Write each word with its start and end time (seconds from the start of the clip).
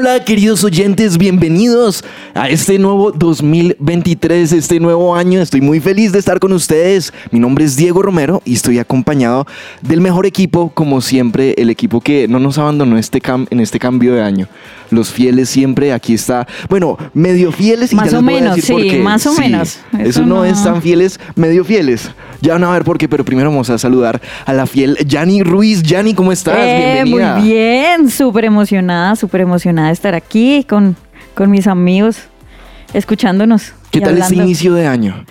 Hola, 0.00 0.24
queridos 0.24 0.62
oyentes, 0.62 1.18
bienvenidos 1.18 2.04
a 2.32 2.48
este 2.48 2.78
nuevo 2.78 3.10
2023, 3.10 4.52
este 4.52 4.78
nuevo 4.78 5.16
año. 5.16 5.40
Estoy 5.40 5.60
muy 5.60 5.80
feliz 5.80 6.12
de 6.12 6.20
estar 6.20 6.38
con 6.38 6.52
ustedes. 6.52 7.12
Mi 7.32 7.40
nombre 7.40 7.64
es 7.64 7.74
Diego 7.74 8.00
Romero 8.00 8.40
y 8.44 8.54
estoy 8.54 8.78
acompañado 8.78 9.44
del 9.82 10.00
mejor 10.00 10.24
equipo, 10.24 10.70
como 10.72 11.00
siempre, 11.00 11.56
el 11.58 11.68
equipo 11.68 12.00
que 12.00 12.28
no 12.28 12.38
nos 12.38 12.58
abandonó 12.58 12.96
este 12.96 13.20
cam- 13.20 13.48
en 13.50 13.58
este 13.58 13.80
cambio 13.80 14.14
de 14.14 14.22
año. 14.22 14.46
Los 14.90 15.10
fieles 15.10 15.48
siempre, 15.50 15.92
aquí 15.92 16.14
está. 16.14 16.46
Bueno, 16.68 16.96
medio 17.12 17.50
fieles 17.50 17.92
y 17.92 17.96
Más 17.96 18.12
ya 18.12 18.20
o 18.20 18.22
voy 18.22 18.34
a 18.36 18.40
menos, 18.40 18.60
sí, 18.60 18.98
más 19.02 19.26
o 19.26 19.34
menos. 19.34 19.80
Eso, 19.94 20.02
Eso 20.02 20.20
no, 20.22 20.36
no- 20.36 20.44
es 20.44 20.62
tan 20.62 20.80
fieles, 20.80 21.18
medio 21.34 21.64
fieles. 21.64 22.08
Ya 22.40 22.52
van 22.52 22.62
a 22.62 22.70
ver 22.70 22.84
por 22.84 22.98
qué, 22.98 23.08
pero 23.08 23.24
primero 23.24 23.50
vamos 23.50 23.68
a 23.68 23.76
saludar 23.78 24.22
a 24.46 24.52
la 24.52 24.64
fiel 24.66 24.96
Yanni 25.04 25.42
Ruiz. 25.42 25.82
Yanni, 25.82 26.14
¿cómo 26.14 26.30
estás? 26.30 26.56
Eh, 26.56 27.00
Bienvenida. 27.02 27.36
Muy 27.38 27.48
bien, 27.48 28.08
súper 28.08 28.44
emocionada, 28.44 29.16
súper 29.16 29.40
emocionada 29.40 29.87
de 29.88 29.94
estar 29.94 30.14
aquí 30.14 30.64
con, 30.64 30.96
con 31.34 31.50
mis 31.50 31.66
amigos, 31.66 32.18
escuchándonos. 32.94 33.72
¿Qué 33.90 33.98
y 33.98 34.02
tal 34.02 34.12
este 34.14 34.24
hablando. 34.24 34.44
inicio 34.44 34.74
de 34.74 34.86
año? 34.86 35.24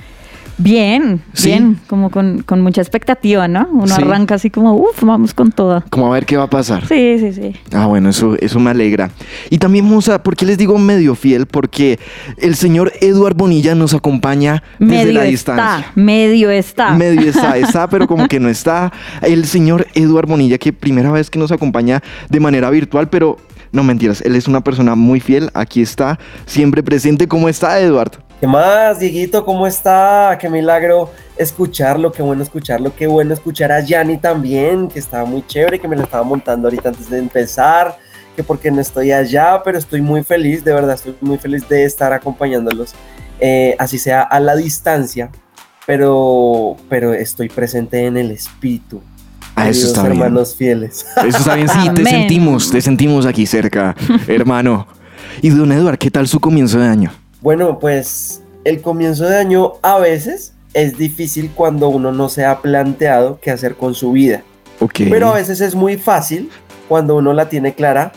Bien, 0.59 1.21
¿Sí? 1.33 1.49
bien, 1.49 1.79
como 1.87 2.09
con, 2.09 2.41
con 2.41 2.61
mucha 2.61 2.81
expectativa, 2.81 3.47
¿no? 3.47 3.67
Uno 3.71 3.87
Sí. 3.87 4.01
arranca 4.01 4.35
así 4.35 4.49
como, 4.49 4.73
uff, 4.73 5.03
vamos 5.03 5.33
con 5.35 5.51
toda. 5.51 5.85
Como 5.89 6.07
a 6.07 6.15
ver 6.15 6.25
qué 6.25 6.35
va 6.35 6.43
a 6.45 6.49
pasar. 6.49 6.87
Sí, 6.87 7.17
sí, 7.19 7.31
sí. 7.33 7.55
Ah, 7.73 7.85
bueno, 7.85 8.09
eso, 8.09 8.35
eso 8.39 8.59
me 8.59 8.71
alegra. 8.71 9.11
Y 9.51 9.59
también 9.59 9.85
vamos 9.87 10.09
a, 10.09 10.23
¿por 10.23 10.35
qué 10.35 10.45
les 10.47 10.57
digo 10.57 10.77
medio 10.79 11.13
fiel? 11.13 11.45
Porque 11.45 11.99
el 12.37 12.55
señor 12.55 12.91
Eduard 13.01 13.35
Bonilla 13.35 13.75
nos 13.75 13.93
acompaña 13.93 14.63
desde 14.79 15.13
la 15.13 15.25
está, 15.25 15.53
distancia. 15.55 15.91
medio 15.95 16.49
está. 16.49 16.91
Medio 16.93 17.21
está, 17.29 17.57
está, 17.57 17.87
pero 17.87 18.07
como 18.07 18.27
que 18.27 18.39
no 18.39 18.49
está. 18.49 18.91
El 19.21 19.45
señor 19.45 19.85
Eduard 19.93 20.27
Bonilla, 20.27 20.57
que 20.57 20.73
primera 20.73 21.11
vez 21.11 21.29
que 21.29 21.37
nos 21.37 21.51
acompaña 21.51 22.01
de 22.29 22.39
manera 22.39 22.69
virtual, 22.71 23.09
pero 23.09 23.37
no 23.71 23.83
mentiras, 23.83 24.21
él 24.21 24.35
es 24.35 24.47
una 24.47 24.61
persona 24.61 24.95
muy 24.95 25.19
fiel. 25.19 25.51
Aquí 25.53 25.81
está, 25.81 26.17
siempre 26.47 26.81
presente. 26.81 27.27
¿Cómo 27.27 27.47
está, 27.47 27.79
Eduard? 27.79 28.11
¿Qué 28.39 28.45
más, 28.45 28.99
Dieguito? 28.99 29.43
¿Cómo 29.43 29.65
está? 29.65 30.37
Qué 30.39 30.47
milagro 30.47 31.09
escucharlo, 31.37 32.11
qué 32.11 32.21
bueno 32.21 32.43
escucharlo, 32.43 32.95
qué 32.95 33.07
bueno 33.07 33.33
escuchar 33.33 33.71
a 33.71 33.79
Yanni 33.79 34.17
también, 34.17 34.89
que 34.89 34.99
estaba 34.99 35.25
muy 35.25 35.43
chévere, 35.47 35.79
que 35.79 35.87
me 35.87 35.95
lo 35.95 36.03
estaba 36.03 36.23
montando 36.23 36.67
ahorita 36.67 36.89
antes 36.89 37.09
de 37.09 37.17
empezar, 37.17 37.97
que 38.35 38.43
porque 38.43 38.69
no 38.69 38.79
estoy 38.79 39.11
allá, 39.11 39.63
pero 39.63 39.79
estoy 39.79 40.01
muy 40.01 40.23
feliz, 40.23 40.63
de 40.63 40.71
verdad, 40.71 40.93
estoy 40.93 41.15
muy 41.19 41.39
feliz 41.39 41.67
de 41.67 41.83
estar 41.83 42.13
acompañándolos, 42.13 42.93
eh, 43.39 43.75
así 43.79 43.97
sea 43.97 44.21
a 44.21 44.39
la 44.39 44.55
distancia, 44.55 45.31
pero, 45.87 46.77
pero 46.89 47.15
estoy 47.15 47.49
presente 47.49 48.05
en 48.05 48.17
el 48.17 48.29
espíritu. 48.29 49.01
Ah, 49.55 49.67
eso 49.67 49.87
está 49.87 50.03
bien. 50.03 50.11
hermanos 50.11 50.55
fieles. 50.55 51.07
Eso 51.27 51.39
está 51.39 51.55
bien, 51.55 51.69
sí, 51.69 51.89
te 51.89 52.05
sentimos, 52.05 52.69
te 52.69 52.81
sentimos 52.81 53.25
aquí 53.25 53.47
cerca, 53.47 53.95
hermano. 54.27 54.85
Y 55.41 55.49
don 55.49 55.71
Eduard, 55.71 55.97
¿qué 55.97 56.11
tal 56.11 56.27
su 56.27 56.39
comienzo 56.39 56.77
de 56.77 56.87
año? 56.87 57.11
Bueno, 57.41 57.79
pues 57.79 58.41
el 58.63 58.81
comienzo 58.81 59.25
de 59.25 59.37
año 59.37 59.73
a 59.81 59.99
veces 59.99 60.53
es 60.73 60.97
difícil 60.97 61.51
cuando 61.55 61.89
uno 61.89 62.11
no 62.11 62.29
se 62.29 62.45
ha 62.45 62.59
planteado 62.61 63.39
qué 63.41 63.51
hacer 63.51 63.75
con 63.75 63.95
su 63.95 64.11
vida. 64.11 64.43
Pero 65.09 65.29
a 65.29 65.33
veces 65.35 65.61
es 65.61 65.73
muy 65.75 65.97
fácil 65.97 66.49
cuando 66.87 67.15
uno 67.15 67.33
la 67.33 67.49
tiene 67.49 67.73
clara 67.73 68.11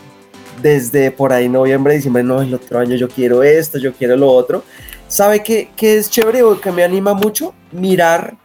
desde 0.61 1.09
por 1.09 1.33
ahí 1.33 1.49
noviembre, 1.49 1.95
diciembre, 1.95 2.21
no, 2.23 2.41
el 2.41 2.53
otro 2.53 2.77
año 2.79 2.95
yo 2.95 3.07
quiero 3.09 3.41
esto, 3.41 3.79
yo 3.79 3.93
quiero 3.93 4.15
lo 4.15 4.29
otro. 4.31 4.63
¿Sabe 5.07 5.41
qué, 5.43 5.71
qué 5.75 5.97
es 5.97 6.09
chévere 6.09 6.43
o 6.43 6.59
que 6.61 6.71
me 6.71 6.83
anima 6.83 7.13
mucho? 7.13 7.53
Mirar 7.71 8.35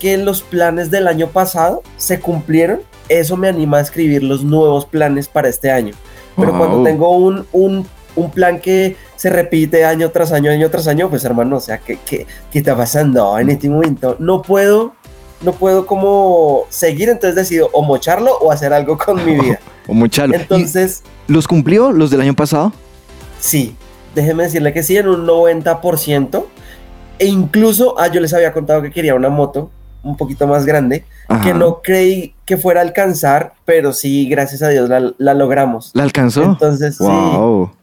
que 0.00 0.16
los 0.16 0.42
planes 0.42 0.90
del 0.90 1.06
año 1.08 1.28
pasado 1.28 1.82
se 1.96 2.20
cumplieron. 2.20 2.80
Eso 3.08 3.36
me 3.36 3.48
anima 3.48 3.78
a 3.78 3.80
escribir 3.82 4.22
los 4.22 4.42
nuevos 4.44 4.86
planes 4.86 5.28
para 5.28 5.48
este 5.48 5.70
año. 5.70 5.94
Pero 6.36 6.50
Wow. 6.52 6.58
cuando 6.58 6.82
tengo 6.84 7.16
un, 7.16 7.46
un, 7.52 7.86
un 8.16 8.30
plan 8.30 8.60
que 8.60 8.96
se 9.18 9.30
repite 9.30 9.84
año 9.84 10.10
tras 10.12 10.30
año, 10.30 10.52
año 10.52 10.70
tras 10.70 10.86
año, 10.86 11.10
pues 11.10 11.24
hermano, 11.24 11.56
o 11.56 11.60
sea, 11.60 11.78
¿qué, 11.78 11.98
qué, 12.06 12.24
qué 12.52 12.58
está 12.60 12.76
pasando 12.76 13.36
en 13.36 13.50
este 13.50 13.68
momento? 13.68 14.14
No 14.20 14.42
puedo, 14.42 14.92
no 15.42 15.52
puedo 15.52 15.86
como 15.86 16.66
seguir, 16.68 17.08
entonces 17.08 17.34
decido 17.34 17.68
o 17.72 17.82
mocharlo 17.82 18.38
o 18.38 18.52
hacer 18.52 18.72
algo 18.72 18.96
con 18.96 19.24
mi 19.24 19.34
vida. 19.40 19.58
O 19.88 19.92
muchalo. 19.92 20.34
Entonces, 20.34 21.02
¿Y 21.26 21.32
¿Los 21.32 21.48
cumplió 21.48 21.90
los 21.90 22.10
del 22.12 22.20
año 22.20 22.34
pasado? 22.34 22.72
sí, 23.40 23.74
déjeme 24.14 24.44
decirle 24.44 24.72
que 24.72 24.84
sí, 24.84 24.96
en 24.96 25.08
un 25.08 25.26
90%. 25.26 26.44
E 27.18 27.26
incluso, 27.26 27.98
ah, 27.98 28.06
yo 28.06 28.20
les 28.20 28.32
había 28.32 28.52
contado 28.52 28.80
que 28.82 28.92
quería 28.92 29.16
una 29.16 29.28
moto 29.28 29.72
un 30.04 30.16
poquito 30.16 30.46
más 30.46 30.64
grande, 30.64 31.04
que 31.42 31.52
no 31.52 31.82
creí 31.82 32.34
que 32.44 32.56
fuera 32.56 32.80
a 32.80 32.84
alcanzar, 32.84 33.54
pero 33.64 33.92
sí, 33.92 34.28
gracias 34.28 34.62
a 34.62 34.68
Dios, 34.68 34.88
la, 34.88 35.12
la 35.18 35.34
logramos. 35.34 35.90
¿La 35.94 36.04
alcanzó? 36.04 36.44
Entonces, 36.44 36.98
wow. 36.98 37.66
Sí, 37.66 37.77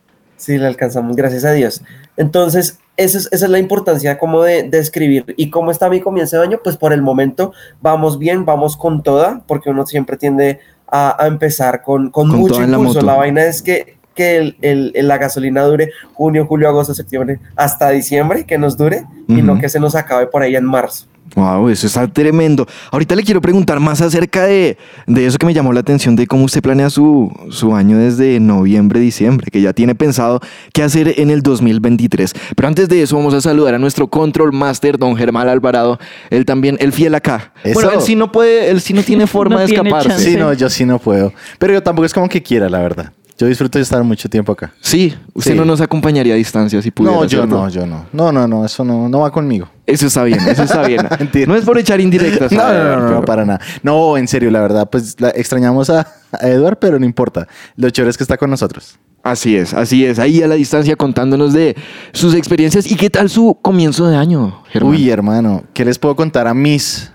la 0.57 0.68
alcanzamos, 0.68 1.16
gracias 1.16 1.46
a 1.46 1.51
Dios. 1.51 1.81
Entonces, 2.18 2.79
esa 2.97 3.18
es, 3.18 3.29
esa 3.31 3.46
es 3.46 3.51
la 3.51 3.59
importancia 3.59 4.18
como 4.18 4.41
de, 4.44 4.63
de 4.63 4.79
escribir. 4.79 5.34
¿Y 5.38 5.50
cómo 5.50 5.72
está 5.72 5.90
mi 5.90 6.01
comienzo 6.01 6.38
de 6.38 6.44
año? 6.44 6.59
Pues 6.63 6.78
por 6.78 6.94
el 6.94 7.01
momento 7.01 7.53
vamos 7.81 8.18
bien, 8.19 8.46
vamos 8.46 8.78
con 8.78 9.03
toda, 9.03 9.41
porque 9.47 9.69
uno 9.69 9.85
siempre 9.85 10.18
tiende 10.18 10.59
a, 10.88 11.22
a 11.22 11.28
empezar 11.28 11.81
con, 11.81 12.09
con, 12.09 12.29
Con 12.29 12.40
mucho 12.40 12.59
la 12.62 12.78
impulso. 12.78 13.01
La, 13.01 13.16
vaina 13.16 13.44
es 13.46 13.62
que, 13.62 13.97
que 14.13 14.38
el- 14.38 14.57
el- 14.62 14.91
el- 14.96 15.07
la 15.07 15.18
gasolina 15.18 15.63
dure 15.63 15.91
junio, 16.13 16.46
julio, 16.46 16.69
agosto, 16.69 16.94
septiembre, 16.94 17.40
hasta 17.56 17.90
diciembre, 17.90 18.46
que 18.46 18.57
nos 18.57 18.78
dure, 18.78 19.06
y 19.28 19.41
no 19.41 19.59
que 19.59 19.67
se 19.69 19.79
nos 19.79 19.96
acabe 19.96 20.28
por 20.28 20.41
ahí 20.41 20.56
en 20.56 20.66
marzo. 20.66 21.07
Wow, 21.35 21.68
eso 21.69 21.85
está 21.85 22.07
tremendo. 22.07 22.66
Ahorita 22.91 23.13
le 23.16 23.23
quiero 23.23 23.41
preguntar 23.41 23.79
más 23.81 24.01
acerca 24.01 24.46
de, 24.46 24.78
de 25.06 25.25
eso 25.25 25.38
que 25.38 25.46
me 25.46 25.53
llamó 25.53 25.73
la 25.73 25.81
atención, 25.81 26.16
de 26.16 26.28
cómo 26.28 26.46
usted 26.46 26.62
planea 26.62 26.90
su, 26.90 27.29
su 27.50 27.75
año 27.75 27.97
desde 27.97 28.40
noviembre, 28.40 29.00
diciembre, 29.01 29.51
que 29.51 29.62
ya 29.62 29.73
tiene 29.73 29.96
pensado 29.96 30.40
qué 30.73 30.81
hacer 30.84 31.19
en 31.19 31.29
el 31.31 31.41
2023. 31.41 32.34
Pero 32.56 32.68
antes 32.69 32.88
de 32.88 33.01
eso, 33.01 33.18
vamos 33.18 33.34
a 33.34 33.41
saludar 33.41 33.73
a 33.75 33.79
nuestro 33.79 34.07
control 34.07 34.53
master, 34.53 34.97
don 34.97 35.16
Germán 35.18 35.50
Alvarado. 35.50 36.00
Él 36.29 36.46
también, 36.46 36.78
el 36.79 36.94
fiel 36.94 37.13
acá. 37.16 37.52
Eso. 37.63 37.73
Bueno, 37.73 37.91
él 37.91 38.02
sí 38.02 38.16
no 38.16 38.31
puede, 38.31 38.69
él 38.69 38.79
sí 38.79 38.94
no 38.94 39.03
tiene 39.06 39.28
forma 39.28 39.56
No 39.56 39.59
de 39.62 39.73
escaparse. 39.73 40.07
chance. 40.09 40.23
Sí, 40.31 40.38
no, 40.38 40.53
yo 40.53 40.69
sí 40.69 40.85
no 40.85 41.00
puedo. 41.00 41.34
Pero 41.59 41.73
yo 41.73 41.84
tampoco 41.84 42.06
es 42.06 42.13
como 42.13 42.29
que 42.29 42.41
quiera, 42.41 42.69
la 42.69 42.79
verdad. 42.79 43.12
Yo 43.38 43.47
disfruto 43.47 43.78
de 43.78 43.84
estar 43.84 44.01
mucho 44.03 44.29
tiempo 44.29 44.53
acá. 44.53 44.73
Sí, 44.79 45.13
usted 45.34 45.51
Sí. 45.51 45.57
no 45.57 45.66
nos 45.66 45.81
acompañaría 45.81 46.35
a 46.35 46.38
distancia 46.38 46.81
si 46.81 46.90
pudiera. 46.91 47.18
No, 47.18 47.25
yo 47.25 47.46
no, 47.46 47.68
yo 47.68 47.85
no. 47.85 48.06
No, 48.13 48.31
no, 48.31 48.47
no, 48.47 48.63
eso 48.66 48.85
no, 48.85 49.09
no 49.09 49.19
va 49.19 49.31
conmigo. 49.31 49.68
Eso 49.85 50.07
está 50.07 50.23
bien, 50.23 50.40
eso 50.47 50.63
está 50.63 50.88
bien. 50.88 51.01
No 51.47 51.56
es 51.57 51.66
por 51.66 51.78
echar 51.78 52.00
indirectas. 52.00 52.50
No, 52.53 52.59
no, 52.63 52.73
no, 52.73 52.79
Eduard, 52.79 53.01
no, 53.01 53.07
pero- 53.07 53.25
para 53.25 53.46
nada. 53.46 53.59
No, 53.84 54.18
en 54.18 54.28
serio, 54.29 54.50
la 54.51 54.62
verdad, 54.62 54.90
pues 54.90 55.19
la- 55.19 55.31
extrañamos 55.31 55.90
a, 55.90 56.07
a 56.31 56.47
Edward, 56.47 56.78
pero 56.79 56.97
no 56.97 57.06
importa. 57.06 57.46
Lo 57.75 57.90
chévere 57.90 58.12
es 58.12 58.18
que 58.18 58.23
está 58.23 58.38
con 58.38 58.50
nosotros. 58.50 58.97
Así 59.22 59.57
es, 59.57 59.73
así 59.73 60.06
es. 60.06 60.17
Ahí 60.19 60.41
a 60.41 60.47
la 60.47 60.56
distancia 60.56 60.96
contándonos 60.96 61.52
de 61.52 61.75
sus 62.13 62.35
experiencias 62.35 62.90
y 62.90 62.96
qué 62.96 63.09
tal 63.09 63.29
su 63.29 63.57
comienzo 63.62 64.07
de 64.07 64.16
año, 64.16 64.63
Germán. 64.69 64.94
Uy, 64.94 65.09
hermano, 65.09 65.63
¿qué 65.73 65.84
les 65.84 66.00
puedo 66.00 66.16
contar 66.16 66.47
a 66.47 66.53
mis, 66.53 67.11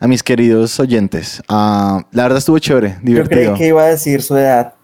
a 0.00 0.08
mis 0.08 0.22
queridos 0.24 0.80
oyentes? 0.80 1.40
Ah, 1.48 2.04
la 2.10 2.22
verdad 2.24 2.38
estuvo 2.38 2.58
chévere, 2.58 2.94
Yo 2.94 2.96
creí 3.02 3.12
divertido. 3.12 3.54
que 3.54 3.66
iba 3.68 3.82
a 3.82 3.86
decir 3.86 4.22
su 4.22 4.36
edad. 4.36 4.74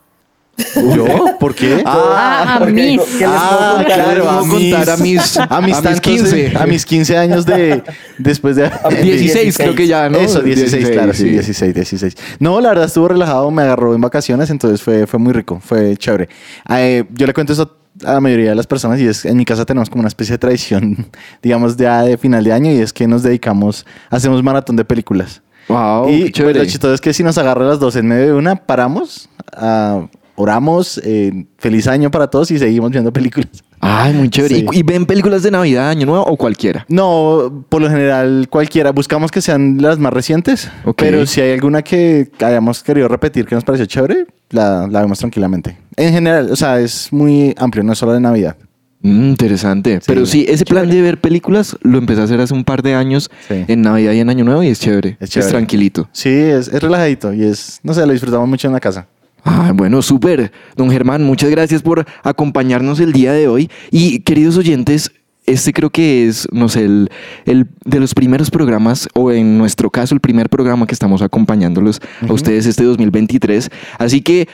¿Yo? 0.95 1.37
¿Por 1.39 1.55
qué? 1.55 1.83
Ah, 1.87 2.59
a 2.63 2.67
digo, 2.67 3.05
¿qué 3.05 3.27
les 3.27 3.29
puedo 3.29 3.37
Ah, 3.39 3.75
contar? 3.77 3.95
claro, 3.95 4.29
a 4.31 4.43
mis, 4.45 4.51
contar 4.73 4.91
a 4.91 4.97
mis- 4.97 5.37
a 5.37 5.43
mis, 5.45 5.53
a 5.53 5.61
mis 5.61 5.81
tantos- 5.83 6.01
15. 6.01 6.53
a 6.57 6.67
mis 6.67 6.85
15 6.85 7.17
años 7.17 7.47
de 7.47 7.83
después 8.19 8.57
de 8.57 8.67
A 8.67 8.89
mis 8.91 9.03
16, 9.03 9.57
creo 9.57 9.75
que 9.75 9.87
ya, 9.87 10.09
¿no? 10.09 10.19
Eso, 10.19 10.41
16, 10.41 10.91
claro, 10.91 11.13
sí, 11.13 11.25
sí. 11.25 11.29
16, 11.31 11.75
16. 11.75 12.15
No, 12.41 12.61
la 12.61 12.71
verdad 12.71 12.87
estuvo 12.87 13.09
relajado, 13.09 13.51
me 13.51 13.63
agarró 13.63 13.95
en 13.95 14.01
vacaciones, 14.01 14.51
entonces 14.51 14.83
fue, 14.83 15.07
fue 15.07 15.19
muy 15.21 15.33
rico, 15.33 15.61
fue 15.65 15.97
chévere. 15.97 16.29
Eh, 16.71 17.05
yo 17.13 17.27
le 17.27 17.33
cuento 17.35 17.53
eso 17.53 17.77
a 18.05 18.15
la 18.15 18.21
mayoría 18.21 18.51
de 18.51 18.55
las 18.57 18.67
personas 18.67 19.01
y 19.01 19.07
es 19.07 19.25
en 19.25 19.37
mi 19.37 19.45
casa 19.45 19.65
tenemos 19.65 19.91
como 19.91 20.01
una 20.01 20.09
especie 20.09 20.33
de 20.35 20.39
tradición, 20.39 21.07
digamos, 21.43 21.77
ya 21.77 22.03
de 22.03 22.19
final 22.19 22.43
de 22.45 22.53
año 22.53 22.73
y 22.73 22.79
es 22.79 22.93
que 22.93 23.07
nos 23.07 23.23
dedicamos, 23.23 23.87
hacemos 24.11 24.43
maratón 24.43 24.77
de 24.77 24.85
películas. 24.85 25.41
Wow, 25.69 26.09
y 26.09 26.13
qué 26.13 26.21
pues, 26.23 26.33
chévere. 26.33 26.59
lo 26.61 26.65
chistoso 26.65 26.95
es 26.95 27.01
que 27.01 27.13
si 27.13 27.23
nos 27.23 27.37
agarra 27.37 27.65
a 27.67 27.69
las 27.69 27.79
12 27.81 27.99
en 27.99 28.09
medio 28.09 28.27
de 28.27 28.33
una, 28.35 28.57
paramos, 28.57 29.29
ah, 29.53 30.07
oramos, 30.39 31.01
eh, 31.05 31.47
feliz 31.59 31.87
año 31.89 32.11
para 32.11 32.29
todos 32.29 32.51
y 32.51 32.59
seguimos 32.59 32.91
viendo 32.91 33.13
películas. 33.13 33.49
Ay, 33.81 34.13
muy 34.15 34.29
chévere. 34.31 34.57
Sí. 34.57 34.67
¿Y, 34.73 34.79
y 34.79 34.83
ven 34.83 35.05
películas 35.07 35.43
de 35.43 35.51
Navidad, 35.51 35.91
Año 35.91 36.07
Nuevo 36.07 36.25
o 36.25 36.37
cualquiera? 36.37 36.85
No, 36.89 37.65
por 37.69 37.83
lo 37.83 37.89
general 37.89 38.47
cualquiera. 38.51 38.91
Buscamos 38.93 39.31
que 39.31 39.41
sean 39.41 39.79
las 39.81 39.99
más 39.99 40.13
recientes. 40.13 40.71
Ok. 40.85 40.97
Pero 40.99 41.27
si 41.27 41.41
hay 41.41 41.53
alguna 41.53 41.83
que 41.83 42.31
hayamos 42.41 42.83
querido 42.83 43.09
repetir 43.09 43.45
que 43.47 43.55
nos 43.55 43.65
pareció 43.65 43.87
chévere, 43.87 44.27
la, 44.51 44.87
la 44.91 45.01
vemos 45.03 45.19
tranquilamente. 45.19 45.77
En 45.97 46.13
general, 46.13 46.51
o 46.51 46.57
sea, 46.57 46.81
es 46.81 47.13
muy 47.13 47.55
amplio, 47.59 47.85
no 47.85 47.93
es 47.93 47.99
solo 47.99 48.13
de 48.13 48.21
Navidad. 48.21 48.57
Mm, 49.01 49.29
interesante. 49.29 50.01
Pero 50.07 50.27
sí, 50.27 50.45
ese 50.49 50.65
plan 50.65 50.91
de 50.91 51.01
ver 51.01 51.21
películas 51.21 51.77
lo 51.83 51.99
empecé 51.99 52.21
a 52.21 52.25
hacer 52.25 52.41
hace 52.41 52.55
un 52.55 52.65
par 52.65 52.83
de 52.83 52.95
años 52.95 53.31
Sí. 53.47 53.65
en 53.69 53.83
Navidad 53.83 54.13
y 54.13 54.19
en 54.19 54.29
Año 54.29 54.45
Nuevo 54.45 54.65
y 54.65 54.69
es 54.69 54.81
chévere. 54.81 55.17
Es 55.21 55.31
chévere. 55.31 55.53
tranquilito. 55.53 56.09
Sí, 56.13 56.31
es, 56.31 56.67
es 56.67 56.83
relajadito 56.83 57.33
y 57.33 57.45
es, 57.45 57.79
no 57.85 57.95
sé, 57.95 58.05
lo 58.05 58.13
disfrutamos 58.13 58.49
mucho 58.49 58.67
en 58.67 58.73
la 58.75 58.81
casa. 58.81 59.07
Ah, 59.45 59.73
bueno, 59.75 60.03
súper. 60.03 60.53
Don 60.77 60.91
Germán, 60.91 61.23
muchas 61.25 61.51
gracias 61.51 61.83
por 61.83 62.05
acompañarnos 62.23 63.01
el 63.01 63.13
día 63.13 63.33
de 63.33 63.49
hoy. 63.49 63.71
Y 63.91 64.21
queridos 64.21 64.57
oyentes, 64.57 65.13
este 65.47 65.73
creo 65.73 65.91
que 65.91 66.27
es, 66.27 66.47
no 66.53 66.69
sé, 66.69 66.85
el, 66.85 67.11
el 67.47 67.67
de 67.85 68.01
los 68.01 68.15
primeros 68.15 68.51
programas, 68.51 69.09
o 69.15 69.33
en 69.33 69.57
nuestro 69.59 69.91
caso, 69.91 70.15
el 70.15 70.21
primer 70.21 70.49
programa 70.49 70.87
que 70.87 70.95
estamos 70.95 71.23
acompañándolos 71.23 72.01
a 72.29 72.33
ustedes 72.33 72.67
este 72.67 72.85
2023. 72.85 73.71
Así 73.99 74.21
que, 74.21 74.49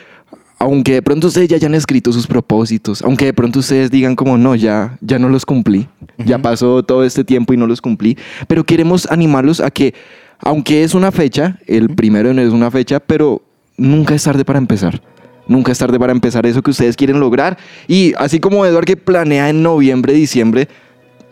aunque 0.59 0.93
de 0.93 1.03
pronto 1.03 1.27
ustedes 1.27 1.49
ya 1.49 1.57
hayan 1.57 1.75
escrito 1.75 2.13
sus 2.13 2.27
propósitos, 2.27 3.03
aunque 3.03 3.27
de 3.27 3.33
pronto 3.33 3.59
ustedes 3.59 3.91
digan 3.91 4.15
como, 4.15 4.39
no, 4.39 4.55
ya, 4.55 4.97
ya 5.01 5.19
no 5.19 5.29
los 5.29 5.45
cumplí, 5.45 5.89
ya 6.25 6.39
pasó 6.39 6.85
todo 6.85 7.05
este 7.05 7.25
tiempo 7.25 7.53
y 7.53 7.57
no 7.57 7.67
los 7.67 7.81
cumplí, 7.81 8.17
pero 8.47 8.65
queremos 8.65 9.11
animarlos 9.11 9.61
a 9.61 9.71
que, 9.71 9.95
aunque 10.39 10.85
es 10.85 10.95
una 10.95 11.11
fecha, 11.11 11.59
el 11.67 11.89
primero 11.89 12.29
de 12.29 12.33
enero 12.33 12.49
es 12.49 12.55
una 12.55 12.71
fecha, 12.71 13.01
pero 13.01 13.43
nunca 13.77 14.15
es 14.15 14.23
tarde 14.23 14.45
para 14.45 14.59
empezar. 14.59 15.01
Nunca 15.47 15.73
es 15.73 15.79
tarde 15.79 15.99
para 15.99 16.13
empezar 16.13 16.47
eso 16.47 16.63
que 16.63 16.71
ustedes 16.71 16.97
quieren 16.97 17.21
lograr. 17.21 17.59
Y 17.87 18.15
así 18.17 18.41
como 18.41 18.65
Eduard 18.65 18.87
que 18.87 18.97
planea 18.97 19.51
en 19.51 19.63
noviembre, 19.63 20.15
diciembre, 20.15 20.69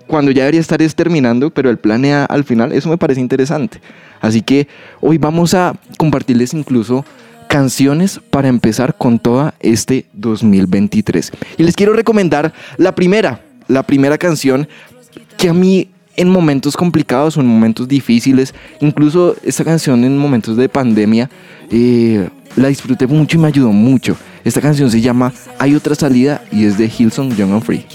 cuando 0.07 0.31
ya 0.31 0.43
debería 0.43 0.61
estar 0.61 0.83
es 0.83 0.95
terminando, 0.95 1.51
pero 1.51 1.71
él 1.71 1.79
planea 1.79 2.27
al 2.27 2.45
final, 2.45 2.73
eso 2.73 2.91
me 2.91 2.99
parece 2.99 3.21
interesante. 3.21 3.81
Así 4.21 4.43
que 4.43 4.69
hoy 5.01 5.19
vamos 5.19 5.55
a 5.55 5.75
compartirles 5.97 6.53
incluso 6.53 7.05
canciones 7.49 8.21
para 8.31 8.49
empezar 8.49 8.95
con 8.97 9.19
toda 9.19 9.55
este 9.61 10.07
2023. 10.13 11.33
Y 11.59 11.63
les 11.63 11.75
quiero 11.75 11.93
recomendar 11.93 12.53
la 12.77 12.95
primera, 12.95 13.43
la 13.69 13.83
primera 13.83 14.19
canción 14.19 14.69
que 15.37 15.49
a 15.49 15.55
mí 15.55 15.91
en 16.17 16.29
momentos 16.29 16.77
complicados 16.77 17.37
o 17.37 17.41
en 17.41 17.47
momentos 17.47 17.89
difíciles, 17.89 18.55
incluso 18.81 19.37
esta 19.43 19.65
canción 19.65 20.05
en 20.05 20.17
momentos 20.19 20.57
de 20.57 20.69
pandemia, 20.69 21.31
eh, 21.71 22.29
la 22.57 22.69
disfruté 22.69 23.07
mucho 23.07 23.37
y 23.37 23.41
me 23.41 23.49
ayudó 23.49 23.73
mucho. 23.73 24.17
Esta 24.45 24.61
canción 24.61 24.91
se 24.91 25.01
llama 25.01 25.33
Hay 25.59 25.75
otra 25.75 25.95
salida 25.95 26.43
y 26.51 26.65
es 26.65 26.77
de 26.77 26.87
Hillsong 26.87 27.35
Young 27.37 27.53
and 27.53 27.63
Free. 27.63 27.87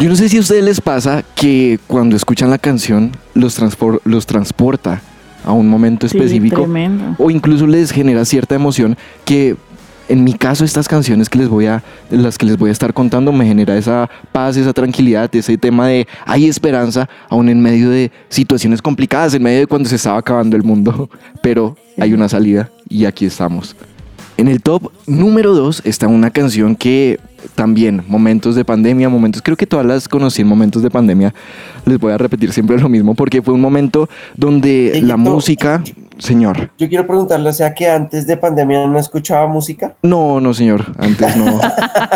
Yo 0.00 0.08
no 0.08 0.16
sé 0.16 0.28
si 0.30 0.38
a 0.38 0.40
ustedes 0.40 0.64
les 0.64 0.80
pasa 0.80 1.22
que 1.34 1.78
cuando 1.86 2.16
escuchan 2.16 2.48
la 2.50 2.58
canción 2.58 3.12
los, 3.34 3.60
transpor- 3.60 4.00
los 4.04 4.24
transporta 4.26 5.02
a 5.44 5.52
un 5.52 5.68
momento 5.68 6.08
Sí, 6.08 6.16
específico 6.16 6.62
tremendo. 6.62 7.14
o 7.18 7.30
incluso 7.30 7.66
les 7.66 7.90
genera 7.90 8.24
cierta 8.24 8.54
emoción 8.54 8.96
que 9.24 9.56
en 10.08 10.24
mi 10.24 10.32
caso 10.34 10.64
estas 10.64 10.88
canciones 10.88 11.28
que 11.28 11.38
les 11.38 11.48
voy 11.48 11.66
a 11.66 11.84
las 12.10 12.36
que 12.38 12.46
les 12.46 12.56
voy 12.56 12.70
a 12.70 12.72
estar 12.72 12.92
contando 12.94 13.30
me 13.30 13.44
genera 13.46 13.76
esa 13.76 14.08
paz, 14.32 14.56
esa 14.56 14.72
tranquilidad, 14.72 15.34
ese 15.36 15.56
tema 15.58 15.86
de 15.86 16.06
hay 16.26 16.46
esperanza 16.46 17.08
aún 17.28 17.48
en 17.50 17.60
medio 17.60 17.90
de 17.90 18.10
situaciones 18.30 18.80
complicadas, 18.82 19.34
en 19.34 19.42
medio 19.42 19.60
de 19.60 19.66
cuando 19.66 19.88
se 19.88 19.96
estaba 19.96 20.18
acabando 20.18 20.56
el 20.56 20.62
mundo, 20.62 21.10
pero 21.42 21.76
hay 21.98 22.12
una 22.14 22.28
salida 22.28 22.70
y 22.88 23.04
aquí 23.04 23.26
estamos. 23.26 23.76
En 24.36 24.48
el 24.48 24.62
top 24.62 24.90
número 25.06 25.54
2 25.54 25.82
está 25.84 26.08
una 26.08 26.30
canción 26.30 26.74
que 26.74 27.20
también, 27.54 28.02
momentos 28.08 28.54
de 28.54 28.64
pandemia, 28.64 29.08
momentos, 29.08 29.42
creo 29.42 29.56
que 29.56 29.66
todas 29.66 29.86
las 29.86 30.08
conocí 30.08 30.42
en 30.42 30.48
momentos 30.48 30.82
de 30.82 30.90
pandemia, 30.90 31.34
les 31.84 31.98
voy 31.98 32.12
a 32.12 32.18
repetir 32.18 32.52
siempre 32.52 32.78
lo 32.78 32.88
mismo 32.88 33.14
porque 33.14 33.42
fue 33.42 33.54
un 33.54 33.60
momento 33.60 34.08
donde 34.36 35.00
la 35.02 35.16
música, 35.16 35.82
señor, 36.18 36.70
Yo 36.78 36.88
quiero 36.88 37.06
preguntarle, 37.06 37.48
o 37.48 37.52
sea, 37.52 37.74
que 37.74 37.88
antes 37.88 38.26
de 38.26 38.36
pandemia 38.36 38.86
no 38.86 38.98
escuchaba 38.98 39.46
música. 39.46 39.94
no, 40.02 40.40
no 40.40 40.54
señor, 40.54 40.84
antes 40.98 41.36
no, 41.36 41.60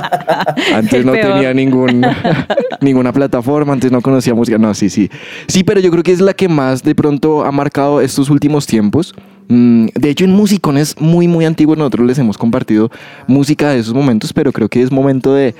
antes 0.74 1.04
no 1.04 1.12
tenía 1.12 1.54
ningún, 1.54 2.04
ninguna 2.80 3.12
plataforma, 3.12 3.72
antes 3.72 3.90
no 3.90 4.00
conocía 4.00 4.34
música, 4.34 4.58
no, 4.58 4.74
sí, 4.74 4.90
sí, 4.90 5.10
sí, 5.46 5.64
pero 5.64 5.80
yo 5.80 5.90
creo 5.90 6.02
que 6.02 6.12
es 6.12 6.20
la 6.20 6.34
que 6.34 6.48
más 6.48 6.82
de 6.82 6.94
pronto 6.94 7.44
ha 7.44 7.52
marcado 7.52 8.00
estos 8.00 8.30
últimos 8.30 8.66
tiempos. 8.66 9.14
Mm, 9.48 9.86
De 9.94 10.10
hecho, 10.10 10.24
en 10.24 10.32
musicones 10.32 10.96
muy, 10.98 11.28
muy 11.28 11.44
antiguos 11.44 11.76
nosotros 11.76 12.06
les 12.06 12.18
hemos 12.18 12.38
compartido 12.38 12.90
música 13.26 13.70
de 13.70 13.80
esos 13.80 13.94
momentos, 13.94 14.32
pero 14.32 14.52
creo 14.52 14.68
que 14.68 14.82
es 14.82 14.90
momento 14.90 15.34
de, 15.34 15.54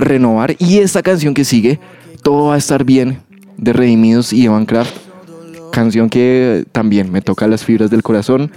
renovar. 0.00 0.56
Y 0.58 0.78
esta 0.78 1.02
canción 1.02 1.34
que 1.34 1.44
sigue, 1.44 1.78
Todo 2.22 2.46
va 2.46 2.54
a 2.54 2.58
estar 2.58 2.84
bien, 2.84 3.18
de 3.56 3.72
Redimidos 3.72 4.32
y 4.32 4.44
Evan 4.44 4.66
Kraft, 4.66 4.94
canción 5.72 6.10
que 6.10 6.64
también 6.72 7.12
me 7.12 7.22
toca 7.22 7.46
las 7.46 7.64
fibras 7.64 7.90
del 7.90 8.02
corazón. 8.02 8.50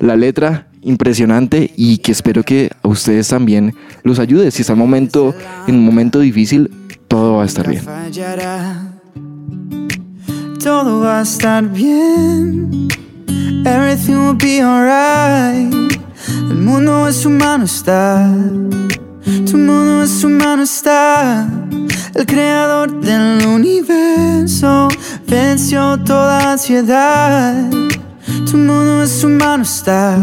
La 0.00 0.16
letra 0.16 0.66
impresionante 0.82 1.70
y 1.76 1.98
que 1.98 2.12
espero 2.12 2.42
que 2.42 2.70
a 2.82 2.88
ustedes 2.88 3.28
también 3.28 3.74
los 4.02 4.18
ayude. 4.18 4.50
Si 4.50 4.62
está 4.62 4.72
en, 4.72 4.78
momento, 4.78 5.34
en 5.66 5.76
un 5.76 5.84
momento 5.84 6.20
difícil, 6.20 6.70
todo 7.08 7.36
va 7.36 7.42
a 7.42 7.46
estar 7.46 7.68
bien. 7.68 7.82
Todo 10.62 11.00
va 11.00 11.20
a 11.20 11.22
estar 11.22 11.70
bien. 11.70 12.88
Everything 13.64 14.16
will 14.16 14.34
be 14.34 14.62
alright. 14.62 15.72
El 16.50 16.56
mundo 16.56 17.06
en 17.06 17.14
su 17.14 17.30
mano 17.30 17.64
está. 17.64 18.30
Tu 19.24 19.56
mundo 19.56 20.02
en 20.02 20.08
su 20.08 20.28
mano 20.28 20.62
está. 20.62 21.48
El 22.14 22.26
creador 22.26 23.00
del 23.00 23.46
universo 23.46 24.88
venció 25.26 25.98
toda 26.04 26.52
ansiedad. 26.52 27.70
Tu 28.50 28.56
mundo 28.56 29.02
en 29.02 29.08
su 29.08 29.28
mano 29.28 29.62
está. 29.62 30.16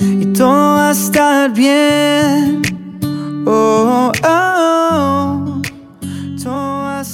Y 0.00 0.26
todo 0.32 0.76
va 0.76 0.88
a 0.88 0.92
estar 0.92 1.52
bien. 1.52 2.62
Oh, 3.46 4.12
oh, 4.22 4.28
oh. 4.28 5.57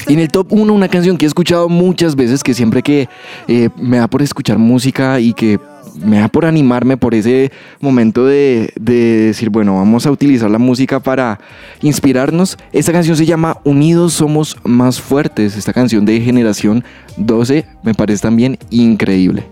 En 0.07 0.19
el 0.19 0.29
top 0.29 0.49
1, 0.51 0.73
una 0.73 0.89
canción 0.89 1.17
que 1.17 1.27
he 1.27 1.29
escuchado 1.29 1.69
muchas 1.69 2.17
veces, 2.17 2.43
que 2.43 2.55
siempre 2.55 2.83
que 2.83 3.09
eh, 3.49 3.69
me 3.77 3.99
da 3.99 4.09
por 4.09 4.23
escuchar 4.23 4.59
música 4.59 5.21
y 5.21 5.33
que 5.33 5.59
me 6.03 6.19
da 6.19 6.29
por 6.29 6.45
animarme 6.45 6.97
por 6.97 7.15
ese 7.15 7.53
momento 7.81 8.27
de 8.27 8.73
decir, 8.77 9.51
bueno, 9.51 9.77
vamos 9.77 10.07
a 10.07 10.11
utilizar 10.11 10.51
la 10.51 10.59
música 10.59 11.01
para 11.01 11.39
inspirarnos. 11.83 12.59
Esta 12.73 12.93
canción 12.93 13.17
se 13.17 13.27
llama 13.27 13.59
Unidos 13.65 14.15
Somos 14.15 14.57
Más 14.65 15.01
Fuertes. 15.01 15.57
Esta 15.57 15.73
canción 15.73 16.05
de 16.05 16.21
Generación 16.21 16.85
12 17.17 17.65
me 17.83 17.95
parece 17.95 18.23
también 18.23 18.59
increíble. 18.71 19.47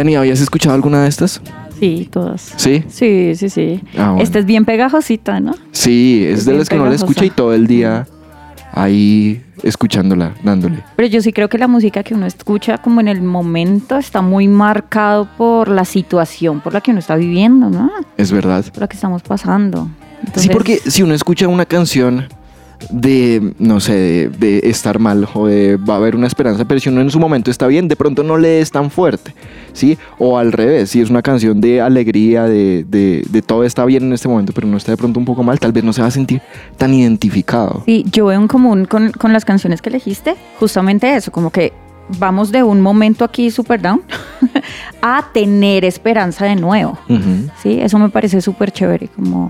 Wow. 0.00 0.04
Yanni, 0.04 0.16
¿habías 0.16 0.40
escuchado 0.40 0.74
alguna 0.74 1.02
de 1.02 1.08
estas? 1.08 1.40
Sí, 1.78 2.08
todas. 2.10 2.52
Sí. 2.56 2.84
Sí, 2.88 3.34
sí, 3.36 3.48
sí. 3.48 3.80
Ah, 3.96 4.10
bueno. 4.10 4.22
Esta 4.22 4.38
es 4.38 4.46
bien 4.46 4.64
pegajosita, 4.64 5.40
¿no? 5.40 5.54
Sí, 5.72 6.24
es 6.26 6.40
Es 6.40 6.44
de 6.44 6.54
las 6.54 6.68
que 6.68 6.76
no 6.76 6.86
la 6.86 6.94
escucha 6.94 7.24
y 7.24 7.30
todo 7.30 7.54
el 7.54 7.66
día 7.66 8.06
ahí 8.72 9.42
escuchándola, 9.62 10.34
dándole. 10.42 10.82
Pero 10.96 11.08
yo 11.08 11.22
sí 11.22 11.32
creo 11.32 11.48
que 11.48 11.58
la 11.58 11.68
música 11.68 12.02
que 12.02 12.14
uno 12.14 12.26
escucha 12.26 12.78
como 12.78 13.00
en 13.00 13.08
el 13.08 13.22
momento 13.22 13.96
está 13.96 14.22
muy 14.22 14.48
marcado 14.48 15.28
por 15.36 15.68
la 15.68 15.84
situación 15.84 16.60
por 16.60 16.72
la 16.72 16.80
que 16.80 16.90
uno 16.90 17.00
está 17.00 17.16
viviendo, 17.16 17.68
¿no? 17.68 17.90
Es 18.16 18.30
verdad. 18.30 18.64
Por 18.72 18.82
la 18.82 18.88
que 18.88 18.96
estamos 18.96 19.22
pasando. 19.22 19.88
Sí, 20.36 20.48
porque 20.50 20.78
si 20.78 21.02
uno 21.02 21.14
escucha 21.14 21.48
una 21.48 21.64
canción 21.64 22.28
de, 22.90 23.52
no 23.58 23.80
sé, 23.80 23.92
de, 23.92 24.28
de 24.28 24.60
estar 24.64 24.98
mal 24.98 25.28
o 25.34 25.46
de 25.46 25.76
va 25.76 25.94
a 25.94 25.96
haber 25.98 26.16
una 26.16 26.26
esperanza, 26.26 26.64
pero 26.64 26.80
si 26.80 26.88
uno 26.88 27.00
en 27.00 27.10
su 27.10 27.18
momento 27.18 27.50
está 27.50 27.66
bien, 27.66 27.88
de 27.88 27.96
pronto 27.96 28.22
no 28.22 28.38
le 28.38 28.60
es 28.60 28.70
tan 28.70 28.90
fuerte, 28.90 29.34
¿sí? 29.72 29.98
O 30.18 30.38
al 30.38 30.52
revés, 30.52 30.90
si 30.90 31.00
es 31.00 31.10
una 31.10 31.22
canción 31.22 31.60
de 31.60 31.80
alegría, 31.80 32.44
de, 32.44 32.84
de, 32.88 33.24
de 33.28 33.42
todo 33.42 33.64
está 33.64 33.84
bien 33.84 34.04
en 34.04 34.12
este 34.12 34.28
momento, 34.28 34.52
pero 34.52 34.66
uno 34.66 34.76
está 34.76 34.92
de 34.92 34.96
pronto 34.96 35.18
un 35.20 35.26
poco 35.26 35.42
mal, 35.42 35.60
tal 35.60 35.72
vez 35.72 35.84
no 35.84 35.92
se 35.92 36.02
va 36.02 36.08
a 36.08 36.12
sentir 36.12 36.40
tan 36.76 36.94
identificado. 36.94 37.82
Sí, 37.86 38.04
yo 38.10 38.26
veo 38.26 38.40
en 38.40 38.48
común 38.48 38.86
con, 38.86 39.12
con 39.12 39.32
las 39.32 39.44
canciones 39.44 39.82
que 39.82 39.90
elegiste, 39.90 40.34
justamente 40.58 41.14
eso, 41.14 41.30
como 41.30 41.50
que 41.50 41.72
vamos 42.18 42.50
de 42.50 42.62
un 42.62 42.80
momento 42.80 43.24
aquí 43.24 43.50
super 43.50 43.80
down 43.80 44.02
a 45.02 45.28
tener 45.32 45.84
esperanza 45.84 46.44
de 46.44 46.56
nuevo. 46.56 46.98
Sí, 47.62 47.78
eso 47.80 47.98
me 47.98 48.08
parece 48.08 48.40
súper 48.40 48.72
chévere, 48.72 49.08
como, 49.08 49.48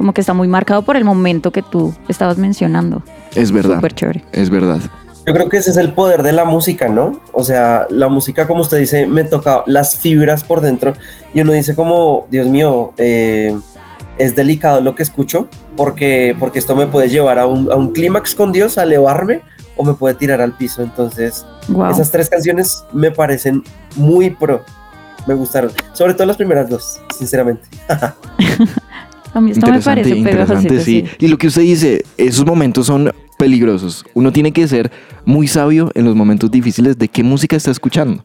como 0.00 0.14
que 0.14 0.22
está 0.22 0.32
muy 0.32 0.48
marcado 0.48 0.80
por 0.80 0.96
el 0.96 1.04
momento 1.04 1.50
que 1.52 1.60
tú 1.60 1.92
estabas 2.08 2.38
mencionando. 2.38 3.02
Es 3.34 3.52
verdad, 3.52 3.74
Súper 3.74 3.92
chévere. 3.94 4.24
es 4.32 4.48
verdad. 4.48 4.78
Yo 5.26 5.34
creo 5.34 5.50
que 5.50 5.58
ese 5.58 5.72
es 5.72 5.76
el 5.76 5.92
poder 5.92 6.22
de 6.22 6.32
la 6.32 6.46
música, 6.46 6.88
¿no? 6.88 7.20
O 7.34 7.44
sea, 7.44 7.86
la 7.90 8.08
música, 8.08 8.46
como 8.46 8.62
usted 8.62 8.78
dice, 8.78 9.06
me 9.06 9.24
toca 9.24 9.62
las 9.66 9.98
fibras 9.98 10.42
por 10.42 10.62
dentro 10.62 10.94
y 11.34 11.42
uno 11.42 11.52
dice 11.52 11.74
como, 11.74 12.26
Dios 12.30 12.46
mío, 12.46 12.94
eh, 12.96 13.54
es 14.16 14.34
delicado 14.34 14.80
lo 14.80 14.94
que 14.94 15.02
escucho 15.02 15.48
porque, 15.76 16.34
porque 16.40 16.60
esto 16.60 16.74
me 16.74 16.86
puede 16.86 17.10
llevar 17.10 17.38
a 17.38 17.44
un, 17.46 17.70
a 17.70 17.74
un 17.76 17.92
clímax 17.92 18.34
con 18.34 18.52
Dios, 18.52 18.78
a 18.78 18.84
elevarme 18.84 19.42
o 19.76 19.84
me 19.84 19.92
puede 19.92 20.14
tirar 20.14 20.40
al 20.40 20.56
piso. 20.56 20.82
Entonces, 20.82 21.44
Wow. 21.68 21.90
esas 21.90 22.10
tres 22.10 22.30
canciones 22.30 22.84
me 22.94 23.10
parecen 23.10 23.62
muy 23.96 24.30
pro. 24.30 24.62
Me 25.26 25.34
gustaron. 25.34 25.70
Sobre 25.92 26.14
todo 26.14 26.26
las 26.26 26.38
primeras 26.38 26.70
dos, 26.70 26.98
sinceramente. 27.18 27.68
A 29.32 29.40
mí 29.40 29.52
esto 29.52 29.66
me 29.70 29.80
parece 29.80 30.16
pegajosito, 30.16 30.80
sí. 30.80 31.04
Y 31.18 31.28
lo 31.28 31.38
que 31.38 31.46
usted 31.46 31.62
dice, 31.62 32.04
esos 32.16 32.44
momentos 32.44 32.86
son 32.86 33.12
peligrosos. 33.38 34.04
Uno 34.14 34.32
tiene 34.32 34.52
que 34.52 34.66
ser 34.68 34.90
muy 35.24 35.46
sabio 35.46 35.90
en 35.94 36.04
los 36.04 36.14
momentos 36.14 36.50
difíciles 36.50 36.98
de 36.98 37.08
qué 37.08 37.22
música 37.22 37.56
está 37.56 37.70
escuchando. 37.70 38.24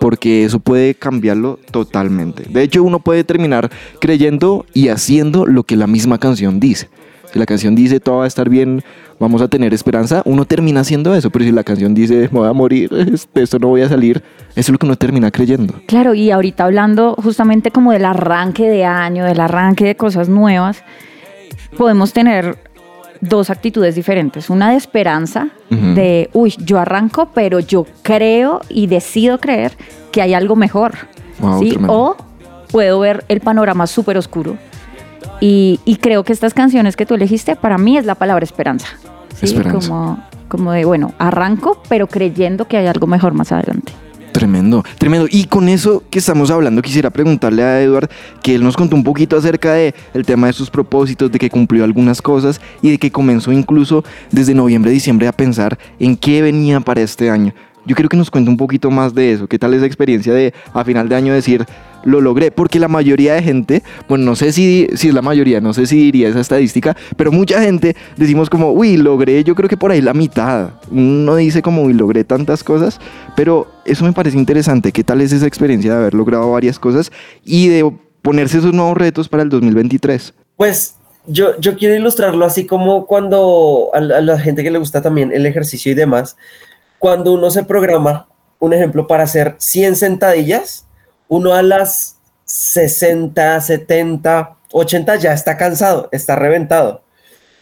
Porque 0.00 0.44
eso 0.44 0.58
puede 0.58 0.94
cambiarlo 0.94 1.58
totalmente. 1.70 2.44
De 2.48 2.62
hecho, 2.62 2.82
uno 2.82 2.98
puede 2.98 3.24
terminar 3.24 3.70
creyendo 4.00 4.66
y 4.74 4.88
haciendo 4.88 5.46
lo 5.46 5.62
que 5.62 5.76
la 5.76 5.86
misma 5.86 6.18
canción 6.18 6.60
dice. 6.60 6.88
Si 7.34 7.40
la 7.40 7.46
canción 7.46 7.74
dice 7.74 7.98
todo 7.98 8.18
va 8.18 8.24
a 8.24 8.26
estar 8.28 8.48
bien, 8.48 8.84
vamos 9.18 9.42
a 9.42 9.48
tener 9.48 9.74
esperanza, 9.74 10.22
uno 10.24 10.44
termina 10.44 10.82
haciendo 10.82 11.16
eso. 11.16 11.30
Pero 11.30 11.44
si 11.44 11.50
la 11.50 11.64
canción 11.64 11.92
dice 11.92 12.28
me 12.30 12.38
voy 12.38 12.48
a 12.48 12.52
morir, 12.52 12.88
de 13.34 13.42
esto 13.42 13.58
no 13.58 13.66
voy 13.66 13.82
a 13.82 13.88
salir, 13.88 14.18
eso 14.50 14.60
es 14.60 14.68
lo 14.68 14.78
que 14.78 14.86
uno 14.86 14.94
termina 14.94 15.32
creyendo. 15.32 15.74
Claro, 15.86 16.14
y 16.14 16.30
ahorita 16.30 16.62
hablando 16.62 17.16
justamente 17.20 17.72
como 17.72 17.90
del 17.90 18.04
arranque 18.04 18.68
de 18.70 18.84
año, 18.84 19.24
del 19.24 19.40
arranque 19.40 19.84
de 19.84 19.96
cosas 19.96 20.28
nuevas, 20.28 20.84
podemos 21.76 22.12
tener 22.12 22.56
dos 23.20 23.50
actitudes 23.50 23.96
diferentes. 23.96 24.48
Una 24.48 24.70
de 24.70 24.76
esperanza, 24.76 25.48
de, 25.70 26.30
uy, 26.34 26.54
yo 26.58 26.78
arranco, 26.78 27.30
pero 27.34 27.58
yo 27.58 27.84
creo 28.02 28.60
y 28.68 28.86
decido 28.86 29.40
creer 29.40 29.72
que 30.12 30.22
hay 30.22 30.34
algo 30.34 30.54
mejor. 30.54 30.92
Wow. 31.40 31.64
O 31.88 32.16
puedo 32.70 33.00
ver 33.00 33.24
el 33.26 33.40
panorama 33.40 33.88
súper 33.88 34.18
oscuro. 34.18 34.56
Y, 35.46 35.78
y 35.84 35.96
creo 35.96 36.24
que 36.24 36.32
estas 36.32 36.54
canciones 36.54 36.96
que 36.96 37.04
tú 37.04 37.12
elegiste, 37.12 37.54
para 37.54 37.76
mí 37.76 37.98
es 37.98 38.06
la 38.06 38.14
palabra 38.14 38.42
esperanza. 38.42 38.86
¿sí? 39.36 39.44
Esperanza. 39.44 39.88
Como, 39.90 40.24
como 40.48 40.72
de, 40.72 40.86
bueno, 40.86 41.12
arranco, 41.18 41.82
pero 41.86 42.06
creyendo 42.06 42.66
que 42.66 42.78
hay 42.78 42.86
algo 42.86 43.06
mejor 43.06 43.34
más 43.34 43.52
adelante. 43.52 43.92
Tremendo, 44.32 44.82
tremendo. 44.96 45.26
Y 45.30 45.44
con 45.44 45.68
eso 45.68 46.02
que 46.08 46.18
estamos 46.18 46.50
hablando, 46.50 46.80
quisiera 46.80 47.10
preguntarle 47.10 47.62
a 47.62 47.82
Edward 47.82 48.08
que 48.42 48.54
él 48.54 48.64
nos 48.64 48.74
contó 48.74 48.96
un 48.96 49.04
poquito 49.04 49.36
acerca 49.36 49.74
de 49.74 49.94
el 50.14 50.24
tema 50.24 50.46
de 50.46 50.54
sus 50.54 50.70
propósitos, 50.70 51.30
de 51.30 51.38
que 51.38 51.50
cumplió 51.50 51.84
algunas 51.84 52.22
cosas 52.22 52.58
y 52.80 52.92
de 52.92 52.96
que 52.96 53.12
comenzó 53.12 53.52
incluso 53.52 54.02
desde 54.30 54.54
noviembre, 54.54 54.92
diciembre 54.92 55.28
a 55.28 55.32
pensar 55.32 55.78
en 55.98 56.16
qué 56.16 56.40
venía 56.40 56.80
para 56.80 57.02
este 57.02 57.28
año. 57.28 57.52
Yo 57.86 57.94
quiero 57.94 58.08
que 58.08 58.16
nos 58.16 58.30
cuente 58.30 58.50
un 58.50 58.56
poquito 58.56 58.90
más 58.90 59.14
de 59.14 59.32
eso. 59.32 59.46
¿Qué 59.46 59.58
tal 59.58 59.74
esa 59.74 59.84
experiencia 59.84 60.32
de 60.32 60.54
a 60.72 60.84
final 60.84 61.08
de 61.08 61.16
año 61.16 61.34
decir 61.34 61.66
lo 62.04 62.20
logré? 62.20 62.50
Porque 62.50 62.80
la 62.80 62.88
mayoría 62.88 63.34
de 63.34 63.42
gente, 63.42 63.82
bueno, 64.08 64.24
no 64.24 64.36
sé 64.36 64.52
si, 64.52 64.88
si 64.94 65.08
es 65.08 65.14
la 65.14 65.20
mayoría, 65.20 65.60
no 65.60 65.74
sé 65.74 65.86
si 65.86 65.96
diría 65.96 66.28
esa 66.28 66.40
estadística, 66.40 66.96
pero 67.16 67.30
mucha 67.30 67.60
gente 67.60 67.94
decimos 68.16 68.48
como, 68.48 68.72
uy, 68.72 68.96
logré, 68.96 69.44
yo 69.44 69.54
creo 69.54 69.68
que 69.68 69.76
por 69.76 69.90
ahí 69.90 70.00
la 70.00 70.14
mitad. 70.14 70.70
Uno 70.90 71.36
dice 71.36 71.60
como, 71.60 71.82
uy, 71.82 71.92
logré 71.92 72.24
tantas 72.24 72.64
cosas, 72.64 73.00
pero 73.36 73.66
eso 73.84 74.04
me 74.04 74.12
parece 74.12 74.38
interesante. 74.38 74.90
¿Qué 74.90 75.04
tal 75.04 75.20
es 75.20 75.32
esa 75.32 75.46
experiencia 75.46 75.92
de 75.92 75.98
haber 75.98 76.14
logrado 76.14 76.50
varias 76.50 76.78
cosas 76.78 77.12
y 77.44 77.68
de 77.68 77.92
ponerse 78.22 78.58
esos 78.58 78.72
nuevos 78.72 78.96
retos 78.96 79.28
para 79.28 79.42
el 79.42 79.50
2023? 79.50 80.32
Pues 80.56 80.96
yo, 81.26 81.58
yo 81.60 81.76
quiero 81.76 81.94
ilustrarlo 81.94 82.46
así 82.46 82.66
como 82.66 83.06
cuando 83.06 83.90
a 83.92 84.00
la, 84.00 84.18
a 84.18 84.20
la 84.22 84.38
gente 84.38 84.62
que 84.62 84.70
le 84.70 84.78
gusta 84.78 85.02
también 85.02 85.32
el 85.32 85.44
ejercicio 85.44 85.92
y 85.92 85.94
demás, 85.94 86.36
cuando 87.04 87.34
uno 87.34 87.50
se 87.50 87.64
programa, 87.64 88.28
un 88.58 88.72
ejemplo, 88.72 89.06
para 89.06 89.24
hacer 89.24 89.56
100 89.58 89.96
sentadillas, 89.96 90.86
uno 91.28 91.52
a 91.52 91.60
las 91.60 92.18
60, 92.46 93.60
70, 93.60 94.56
80 94.72 95.16
ya 95.16 95.34
está 95.34 95.58
cansado, 95.58 96.08
está 96.12 96.34
reventado. 96.34 97.02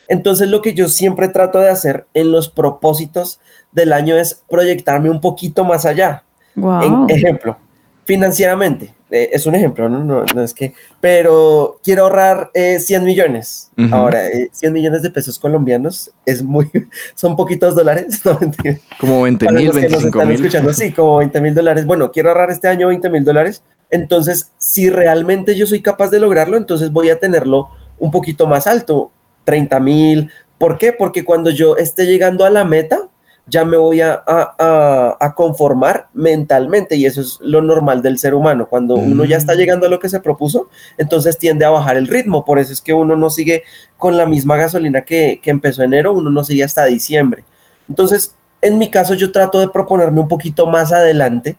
Entonces 0.07 0.49
lo 0.49 0.63
que 0.63 0.75
yo 0.75 0.89
siempre 0.89 1.27
trato 1.27 1.59
de 1.59 1.71
hacer 1.71 2.07
en 2.15 2.31
los 2.31 2.51
propósitos 2.51 3.41
del 3.73 3.93
año 3.93 4.17
es 4.17 4.45
proyectarme 4.49 5.11
un 5.11 5.21
poquito 5.21 5.65
más 5.65 5.87
allá. 5.87 6.23
Wow. 6.55 7.09
En 7.09 7.11
ejemplo, 7.11 7.59
financieramente, 8.05 8.95
eh, 9.13 9.31
es 9.33 9.47
un 9.47 9.55
ejemplo, 9.55 9.89
¿no? 9.91 10.03
No, 10.03 10.25
no 10.35 10.43
es 10.43 10.55
que, 10.55 10.75
pero 11.01 11.79
quiero 11.85 12.05
ahorrar 12.05 12.51
eh, 12.55 12.79
100 12.81 13.05
millones. 13.05 13.71
Ahora, 13.91 14.27
eh, 14.27 14.49
100 14.53 14.73
millones 14.73 15.03
de 15.03 15.11
pesos 15.11 15.39
colombianos 15.39 16.11
es 16.25 16.43
muy, 16.43 16.71
son 17.15 17.37
poquitos 17.37 17.75
dólares, 17.75 18.21
no 18.25 18.39
mentira. 18.41 18.79
Como 18.99 19.23
20 19.23 19.45
Para 19.45 19.59
mil, 19.59 19.67
los 19.67 19.77
que 19.77 19.83
nos 19.83 19.91
25 19.91 20.19
están 20.19 20.29
mil. 20.29 20.37
escuchando, 20.37 20.73
sí, 20.73 20.93
como 20.93 21.19
20 21.19 21.41
mil 21.43 21.55
dólares. 21.55 21.85
Bueno, 21.85 22.11
quiero 22.11 22.31
ahorrar 22.31 22.51
este 22.51 22.69
año 22.69 22.89
20 22.89 23.11
mil 23.11 23.25
dólares. 23.25 23.63
Entonces, 23.91 24.51
si 24.57 24.89
realmente 24.89 25.55
yo 25.55 25.67
soy 25.67 25.83
capaz 25.83 26.09
de 26.09 26.19
lograrlo, 26.19 26.57
entonces 26.57 26.91
voy 26.91 27.11
a 27.11 27.19
tenerlo 27.19 27.69
un 27.99 28.11
poquito 28.11 28.47
más 28.47 28.67
alto, 28.67 29.13
30 29.45 29.79
mil. 29.81 30.31
¿Por 30.57 30.79
qué? 30.79 30.93
Porque 30.95 31.25
cuando 31.25 31.51
yo 31.51 31.77
esté 31.77 32.07
llegando 32.07 32.47
a 32.47 32.51
la 32.51 32.65
meta, 32.65 33.11
ya 33.47 33.65
me 33.65 33.77
voy 33.77 34.01
a, 34.01 34.23
a- 34.27 35.17
a- 35.19 35.35
conformar 35.35 36.09
mentalmente 36.15 36.95
y 36.97 37.07
eso 37.07 37.21
es 37.21 37.39
lo 37.41 37.61
normal 37.61 38.01
del 38.01 38.19
ser 38.19 38.35
humano. 38.35 38.67
Cuando 38.69 38.95
uno 38.95 39.25
ya 39.25 39.37
está 39.37 39.55
Mm. 39.55 39.57
llegando 39.57 39.87
a 39.87 39.91
lo 39.91 39.99
que 39.99 40.09
se 40.09 40.21
propuso, 40.21 40.69
entonces 40.97 41.37
tiende 41.39 41.65
a 41.65 41.71
bajar 41.71 41.97
el 41.97 42.07
ritmo. 42.07 42.45
Por 42.45 42.59
eso 42.59 42.73
es 42.73 42.81
que 42.81 42.93
uno 42.95 43.17
no 43.17 43.31
sigue 43.31 43.65
con 43.97 44.17
la 44.17 44.27
misma 44.27 44.57
gasolina 44.57 45.03
que, 45.03 45.41
que 45.43 45.51
empezó 45.51 45.83
enero, 45.83 46.13
uno 46.13 46.31
no 46.31 46.45
sigue 46.45 46.63
hasta 46.65 46.85
diciembre. 46.85 47.45
Entonces, 47.89 48.35
en 48.61 48.79
mi 48.79 48.91
caso, 48.91 49.15
yo 49.15 49.33
trato 49.33 49.59
de 49.59 49.69
proponerme 49.69 50.21
un 50.21 50.29
poquito 50.29 50.67
más 50.67 50.93
adelante 50.93 51.57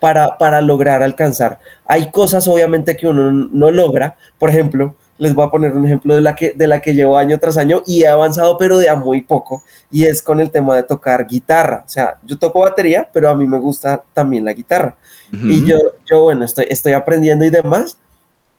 para, 0.00 0.38
para 0.38 0.60
lograr 0.62 1.02
alcanzar. 1.02 1.58
Hay 1.84 2.10
cosas, 2.10 2.48
obviamente, 2.48 2.96
que 2.96 3.06
uno 3.08 3.30
no 3.30 3.70
logra. 3.70 4.16
Por 4.38 4.48
ejemplo, 4.50 4.94
les 5.18 5.34
voy 5.34 5.46
a 5.46 5.50
poner 5.50 5.72
un 5.72 5.84
ejemplo 5.84 6.14
de 6.14 6.20
la 6.20 6.34
que, 6.34 6.52
de 6.52 6.66
la 6.66 6.80
que 6.80 6.94
llevo 6.94 7.16
año 7.16 7.38
tras 7.38 7.56
año 7.56 7.82
y 7.86 8.02
he 8.02 8.08
avanzado, 8.08 8.58
pero 8.58 8.78
de 8.78 8.88
a 8.88 8.94
muy 8.94 9.22
poco, 9.22 9.62
y 9.90 10.04
es 10.04 10.22
con 10.22 10.40
el 10.40 10.50
tema 10.50 10.76
de 10.76 10.82
tocar 10.82 11.26
guitarra. 11.26 11.84
O 11.86 11.88
sea, 11.88 12.18
yo 12.24 12.38
toco 12.38 12.60
batería, 12.60 13.08
pero 13.12 13.28
a 13.28 13.34
mí 13.34 13.46
me 13.46 13.58
gusta 13.58 14.02
también 14.12 14.44
la 14.44 14.52
guitarra. 14.52 14.96
Y 15.32 15.64
yo, 15.64 15.78
yo, 16.08 16.22
bueno, 16.22 16.44
estoy, 16.44 16.66
estoy 16.68 16.92
aprendiendo 16.92 17.44
y 17.44 17.50
demás, 17.50 17.98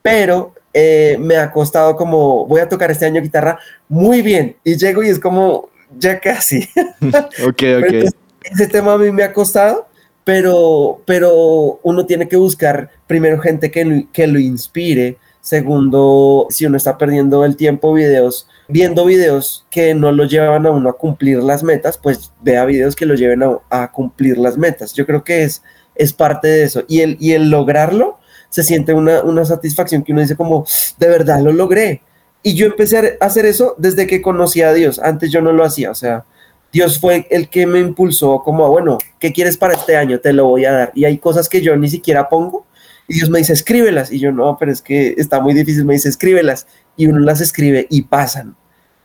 pero 0.02 0.54
eh, 0.74 1.18
me 1.20 1.38
ha 1.38 1.52
costado 1.52 1.96
como, 1.96 2.46
voy 2.46 2.60
a 2.60 2.68
tocar 2.70 2.92
este 2.92 3.06
año 3.06 3.22
guitarra 3.22 3.58
muy 3.88 4.22
bien, 4.22 4.58
y 4.64 4.76
llego 4.76 5.02
y 5.02 5.10
es 5.10 5.20
como, 5.20 5.70
ya 5.98 6.20
casi. 6.20 6.68
Ok, 7.46 7.48
ok. 7.48 7.64
entonces, 7.64 8.16
ese 8.44 8.68
tema 8.68 8.94
a 8.94 8.98
mí 8.98 9.12
me 9.12 9.24
ha 9.24 9.34
costado, 9.34 9.88
pero, 10.24 11.02
pero 11.06 11.80
uno 11.84 12.06
tiene 12.06 12.28
que 12.28 12.36
buscar 12.36 12.90
primero 13.08 13.40
gente 13.40 13.72
que 13.72 13.86
lo, 13.86 14.12
que 14.12 14.28
lo 14.28 14.40
inspire. 14.40 15.18
Segundo, 15.42 16.48
si 16.50 16.66
uno 16.66 16.78
está 16.78 16.98
perdiendo 16.98 17.46
el 17.46 17.56
tiempo 17.56 17.94
videos, 17.94 18.48
viendo 18.68 19.06
videos 19.06 19.66
que 19.70 19.94
no 19.94 20.12
lo 20.12 20.26
llevan 20.26 20.66
a 20.66 20.72
uno 20.72 20.90
a 20.90 20.98
cumplir 20.98 21.42
las 21.42 21.64
metas, 21.64 21.98
pues 21.98 22.34
vea 22.42 22.66
videos 22.66 22.96
que 22.96 23.06
lo 23.06 23.16
lleven 23.16 23.44
a, 23.44 23.60
a 23.70 23.92
cumplir 23.92 24.38
las 24.38 24.58
metas. 24.58 24.94
Yo 24.94 25.06
creo 25.06 25.24
que 25.24 25.44
es, 25.44 25.64
es 25.96 26.14
parte 26.14 26.48
de 26.48 26.64
eso. 26.64 26.84
Y 26.88 27.02
el, 27.02 27.18
y 27.20 27.32
el 27.32 27.50
lograrlo, 27.50 28.20
se 28.50 28.64
siente 28.64 28.94
una, 28.94 29.24
una 29.24 29.46
satisfacción 29.46 30.04
que 30.04 30.12
uno 30.12 30.22
dice 30.22 30.36
como, 30.36 30.66
de 30.98 31.08
verdad 31.08 31.42
lo 31.42 31.52
logré. 31.52 32.02
Y 32.44 32.54
yo 32.54 32.66
empecé 32.66 33.18
a 33.20 33.26
hacer 33.26 33.46
eso 33.46 33.76
desde 33.78 34.08
que 34.08 34.22
conocí 34.22 34.62
a 34.62 34.74
Dios. 34.74 35.00
Antes 35.00 35.32
yo 35.32 35.42
no 35.42 35.52
lo 35.52 35.64
hacía, 35.64 35.92
o 35.92 35.96
sea, 35.96 36.26
Dios 36.72 37.00
fue 37.00 37.28
el 37.30 37.50
que 37.50 37.66
me 37.66 37.80
impulsó 37.80 38.42
como, 38.44 38.70
bueno, 38.70 38.98
¿qué 39.20 39.34
quieres 39.34 39.58
para 39.58 39.74
este 39.74 39.98
año? 39.98 40.20
Te 40.20 40.34
lo 40.34 40.46
voy 40.46 40.66
a 40.66 40.72
dar. 40.72 40.92
Y 40.94 41.06
hay 41.06 41.18
cosas 41.18 41.50
que 41.50 41.62
yo 41.62 41.76
ni 41.76 41.90
siquiera 41.90 42.30
pongo. 42.30 42.66
Y 43.08 43.16
Dios 43.16 43.30
me 43.30 43.40
dice, 43.40 43.54
escríbelas. 43.54 44.12
Y 44.12 44.20
yo, 44.20 44.32
no, 44.32 44.58
pero 44.60 44.72
es 44.72 44.82
que 44.82 45.16
está 45.18 45.40
muy 45.40 45.54
difícil. 45.54 45.86
Me 45.86 45.94
dice, 45.94 46.10
escríbelas. 46.10 46.68
Y 46.98 47.08
uno 47.08 47.20
las 47.20 47.40
escribe 47.42 47.88
y 47.90 48.02
pasan. 48.04 48.56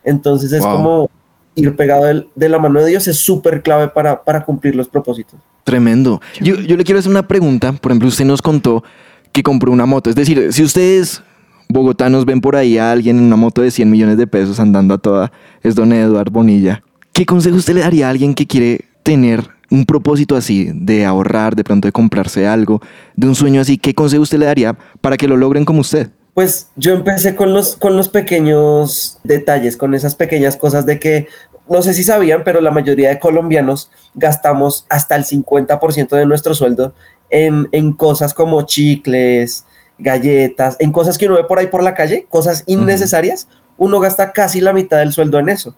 Entonces 0.03 0.51
es 0.51 0.61
Wow. 0.61 0.71
como 0.75 1.09
ir 1.55 1.75
pegado 1.75 2.05
del- 2.05 2.27
de 2.35 2.49
la 2.49 2.59
mano 2.59 2.81
de 2.81 2.87
Dios. 2.89 3.07
Es 3.07 3.19
súper 3.19 3.61
clave 3.61 3.87
para, 3.87 4.23
para 4.23 4.43
cumplir 4.43 4.75
los 4.75 4.87
propósitos. 4.89 5.39
Tremendo. 5.63 6.21
Yo, 6.41 6.55
yo 6.55 6.75
le 6.75 6.83
quiero 6.83 6.99
hacer 6.99 7.11
una 7.11 7.27
pregunta. 7.27 7.71
Por 7.73 7.91
ejemplo, 7.91 8.09
usted 8.09 8.25
nos 8.25 8.41
contó 8.41 8.83
que 9.31 9.43
compró 9.43 9.71
una 9.71 9.85
moto. 9.85 10.09
Es 10.09 10.15
decir, 10.15 10.51
si 10.51 10.63
usted 10.63 10.99
es 10.99 11.21
bogotanos 11.69 12.25
ven 12.25 12.41
por 12.41 12.55
ahí 12.55 12.77
a 12.77 12.91
alguien 12.91 13.17
en 13.17 13.23
una 13.23 13.35
moto 13.37 13.61
de 13.61 13.71
100 13.71 13.89
millones 13.89 14.17
de 14.17 14.27
pesos 14.27 14.59
andando 14.59 14.93
a 14.95 14.97
toda, 14.97 15.31
es 15.61 15.75
don 15.75 15.93
Eduard 15.93 16.29
Bonilla. 16.29 16.83
¿Qué 17.13 17.25
consejo 17.25 17.55
usted 17.55 17.73
le 17.75 17.81
daría 17.81 18.07
a 18.07 18.09
alguien 18.09 18.33
que 18.33 18.45
quiere 18.47 18.85
tener 19.03 19.47
un 19.73 19.85
propósito 19.85 20.35
así, 20.35 20.69
de 20.71 21.03
ahorrar, 21.03 21.55
de 21.55 21.63
pronto 21.63 21.87
de 21.87 21.91
comprarse 21.91 22.47
algo, 22.47 22.79
de 23.15 23.27
un 23.27 23.33
sueño 23.33 23.59
así? 23.59 23.79
¿Qué 23.79 23.95
consejo 23.95 24.21
usted 24.21 24.37
le 24.37 24.45
daría 24.45 24.77
para 25.01 25.17
que 25.17 25.27
lo 25.27 25.35
logren 25.35 25.65
como 25.65 25.81
usted? 25.81 26.11
Pues 26.35 26.67
yo 26.75 26.93
empecé 26.93 27.35
con 27.35 27.53
los, 27.53 27.75
con 27.75 27.97
los 27.97 28.07
pequeños 28.07 29.19
detalles, 29.23 29.75
con 29.75 29.95
esas 29.95 30.13
pequeñas 30.13 30.57
cosas 30.57 30.85
de 30.85 30.99
que, 30.99 31.27
no 31.67 31.81
sé 31.81 31.95
si 31.95 32.03
sabían, 32.03 32.43
pero 32.43 32.61
la 32.61 32.69
mayoría 32.69 33.09
de 33.09 33.19
colombianos 33.19 33.89
gastamos 34.13 34.85
hasta 34.89 35.15
el 35.15 35.25
50% 35.25 36.09
de 36.09 36.25
nuestro 36.27 36.53
sueldo 36.53 36.93
en, 37.31 37.67
en 37.71 37.93
cosas 37.93 38.35
como 38.35 38.61
chicles, 38.67 39.65
galletas, 39.97 40.75
en 40.79 40.91
cosas 40.91 41.17
que 41.17 41.25
uno 41.25 41.35
ve 41.35 41.45
por 41.45 41.57
ahí 41.57 41.67
por 41.67 41.81
la 41.81 41.95
calle, 41.95 42.27
cosas 42.29 42.63
innecesarias, 42.67 43.47
uno 43.77 43.99
gasta 43.99 44.33
casi 44.33 44.61
la 44.61 44.71
mitad 44.71 44.99
del 44.99 45.13
sueldo 45.13 45.39
en 45.39 45.49
eso. 45.49 45.75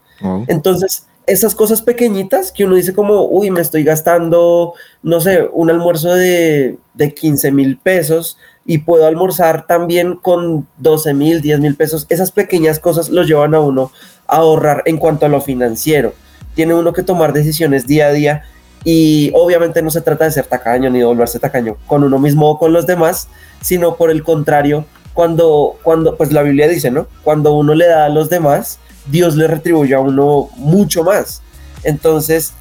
Entonces, 0.47 1.07
esas 1.27 1.55
cosas 1.55 1.81
pequeñitas 1.81 2.51
que 2.51 2.65
uno 2.65 2.75
dice 2.75 2.93
como, 2.93 3.27
uy, 3.27 3.51
me 3.51 3.61
estoy 3.61 3.83
gastando, 3.83 4.73
no 5.03 5.21
sé, 5.21 5.47
un 5.51 5.69
almuerzo 5.69 6.13
de, 6.13 6.77
de 6.93 7.13
15 7.13 7.51
mil 7.51 7.77
pesos 7.77 8.37
y 8.65 8.79
puedo 8.79 9.05
almorzar 9.05 9.67
también 9.67 10.15
con 10.15 10.67
12 10.77 11.13
mil, 11.13 11.41
10 11.41 11.59
mil 11.59 11.75
pesos. 11.75 12.05
Esas 12.09 12.31
pequeñas 12.31 12.79
cosas 12.79 13.09
los 13.09 13.27
llevan 13.27 13.53
a 13.53 13.59
uno 13.59 13.91
a 14.27 14.37
ahorrar 14.37 14.83
en 14.85 14.97
cuanto 14.97 15.25
a 15.25 15.29
lo 15.29 15.41
financiero. 15.41 16.13
Tiene 16.55 16.73
uno 16.73 16.93
que 16.93 17.03
tomar 17.03 17.33
decisiones 17.33 17.85
día 17.85 18.07
a 18.07 18.11
día 18.11 18.43
y 18.83 19.31
obviamente 19.33 19.81
no 19.81 19.89
se 19.89 20.01
trata 20.01 20.25
de 20.25 20.31
ser 20.31 20.45
tacaño 20.45 20.89
ni 20.89 20.99
de 20.99 21.05
volverse 21.05 21.39
tacaño 21.39 21.77
con 21.87 22.03
uno 22.03 22.19
mismo 22.19 22.49
o 22.49 22.59
con 22.59 22.71
los 22.71 22.85
demás, 22.85 23.27
sino 23.61 23.95
por 23.95 24.11
el 24.11 24.23
contrario, 24.23 24.85
cuando, 25.13 25.77
cuando, 25.81 26.17
pues 26.17 26.31
la 26.31 26.43
Biblia 26.43 26.67
dice, 26.67 26.91
¿no? 26.91 27.07
Cuando 27.23 27.53
uno 27.53 27.73
le 27.73 27.87
da 27.87 28.05
a 28.05 28.09
los 28.09 28.29
demás, 28.29 28.79
Dios 29.07 29.35
le 29.35 29.47
retribuye 29.47 29.93
a 29.93 29.99
uno 29.99 30.49
mucho 30.55 31.03
más. 31.03 31.41
Entonces, 31.83 32.53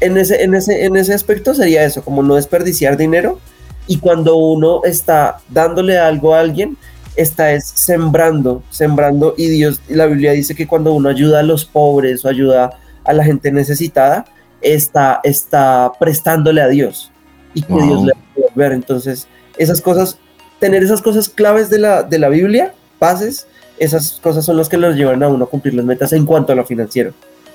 en 0.00 0.16
ese, 0.16 0.42
en 0.42 0.54
ese, 0.54 0.84
en 0.84 0.96
ese 0.96 1.14
aspecto 1.14 1.54
sería 1.54 1.84
eso, 1.84 2.02
como 2.02 2.22
no 2.22 2.34
desperdiciar 2.34 2.96
dinero. 2.96 3.38
Y 3.86 3.98
cuando 3.98 4.36
uno 4.36 4.82
está 4.84 5.40
dándole 5.48 5.98
algo 5.98 6.34
a 6.34 6.40
alguien, 6.40 6.76
está 7.16 7.52
es 7.52 7.66
sembrando, 7.66 8.62
sembrando. 8.70 9.34
Y 9.36 9.48
Dios, 9.48 9.80
la 9.88 10.06
Biblia 10.06 10.32
dice 10.32 10.54
que 10.54 10.66
cuando 10.66 10.92
uno 10.92 11.08
ayuda 11.08 11.40
a 11.40 11.42
los 11.42 11.64
pobres 11.64 12.24
o 12.24 12.28
ayuda 12.28 12.78
a 13.04 13.12
la 13.12 13.24
gente 13.24 13.50
necesitada, 13.50 14.26
está, 14.60 15.20
está 15.24 15.92
prestándole 15.98 16.62
a 16.62 16.68
Dios. 16.68 17.10
Y 17.54 17.62
que 17.62 17.72
Wow. 17.72 17.86
Dios 17.86 18.04
le 18.04 18.12
va 18.12 18.20
a 18.20 18.34
devolver. 18.36 18.72
Entonces, 18.72 19.26
esas 19.58 19.80
cosas, 19.80 20.18
tener 20.58 20.82
esas 20.82 21.02
cosas 21.02 21.28
claves 21.28 21.68
de 21.68 21.78
la, 21.78 22.02
de 22.02 22.18
la 22.18 22.28
Biblia, 22.28 22.74
bases, 22.98 23.46
esas 23.80 24.20
cosas 24.22 24.44
son 24.44 24.56
las 24.56 24.68
que 24.68 24.76
los 24.76 24.94
llevan 24.94 25.22
a 25.22 25.28
uno 25.28 25.44
a 25.44 25.48
cumplir 25.48 25.74
las 25.74 25.84
metas 25.84 26.12
en 26.12 26.26
cuanto 26.26 26.52
a 26.52 26.54
lo 26.54 26.64
financiero. 26.64 27.12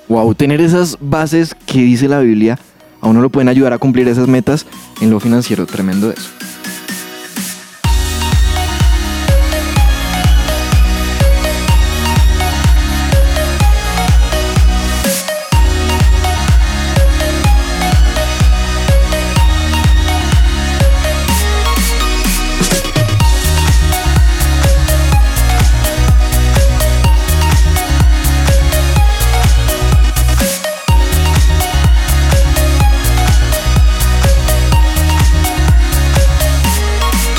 Wow, 0.08 0.34
tener 0.34 0.60
esas 0.60 0.98
bases 1.00 1.54
que 1.66 1.78
dice 1.78 2.08
la 2.08 2.20
Biblia, 2.20 2.58
a 3.00 3.08
uno 3.08 3.20
lo 3.20 3.30
pueden 3.30 3.48
ayudar 3.48 3.72
a 3.72 3.78
cumplir 3.78 4.06
esas 4.08 4.28
metas 4.28 4.66
en 5.00 5.10
lo 5.10 5.20
financiero. 5.20 5.66
Tremendo 5.66 6.10
eso. 6.10 6.28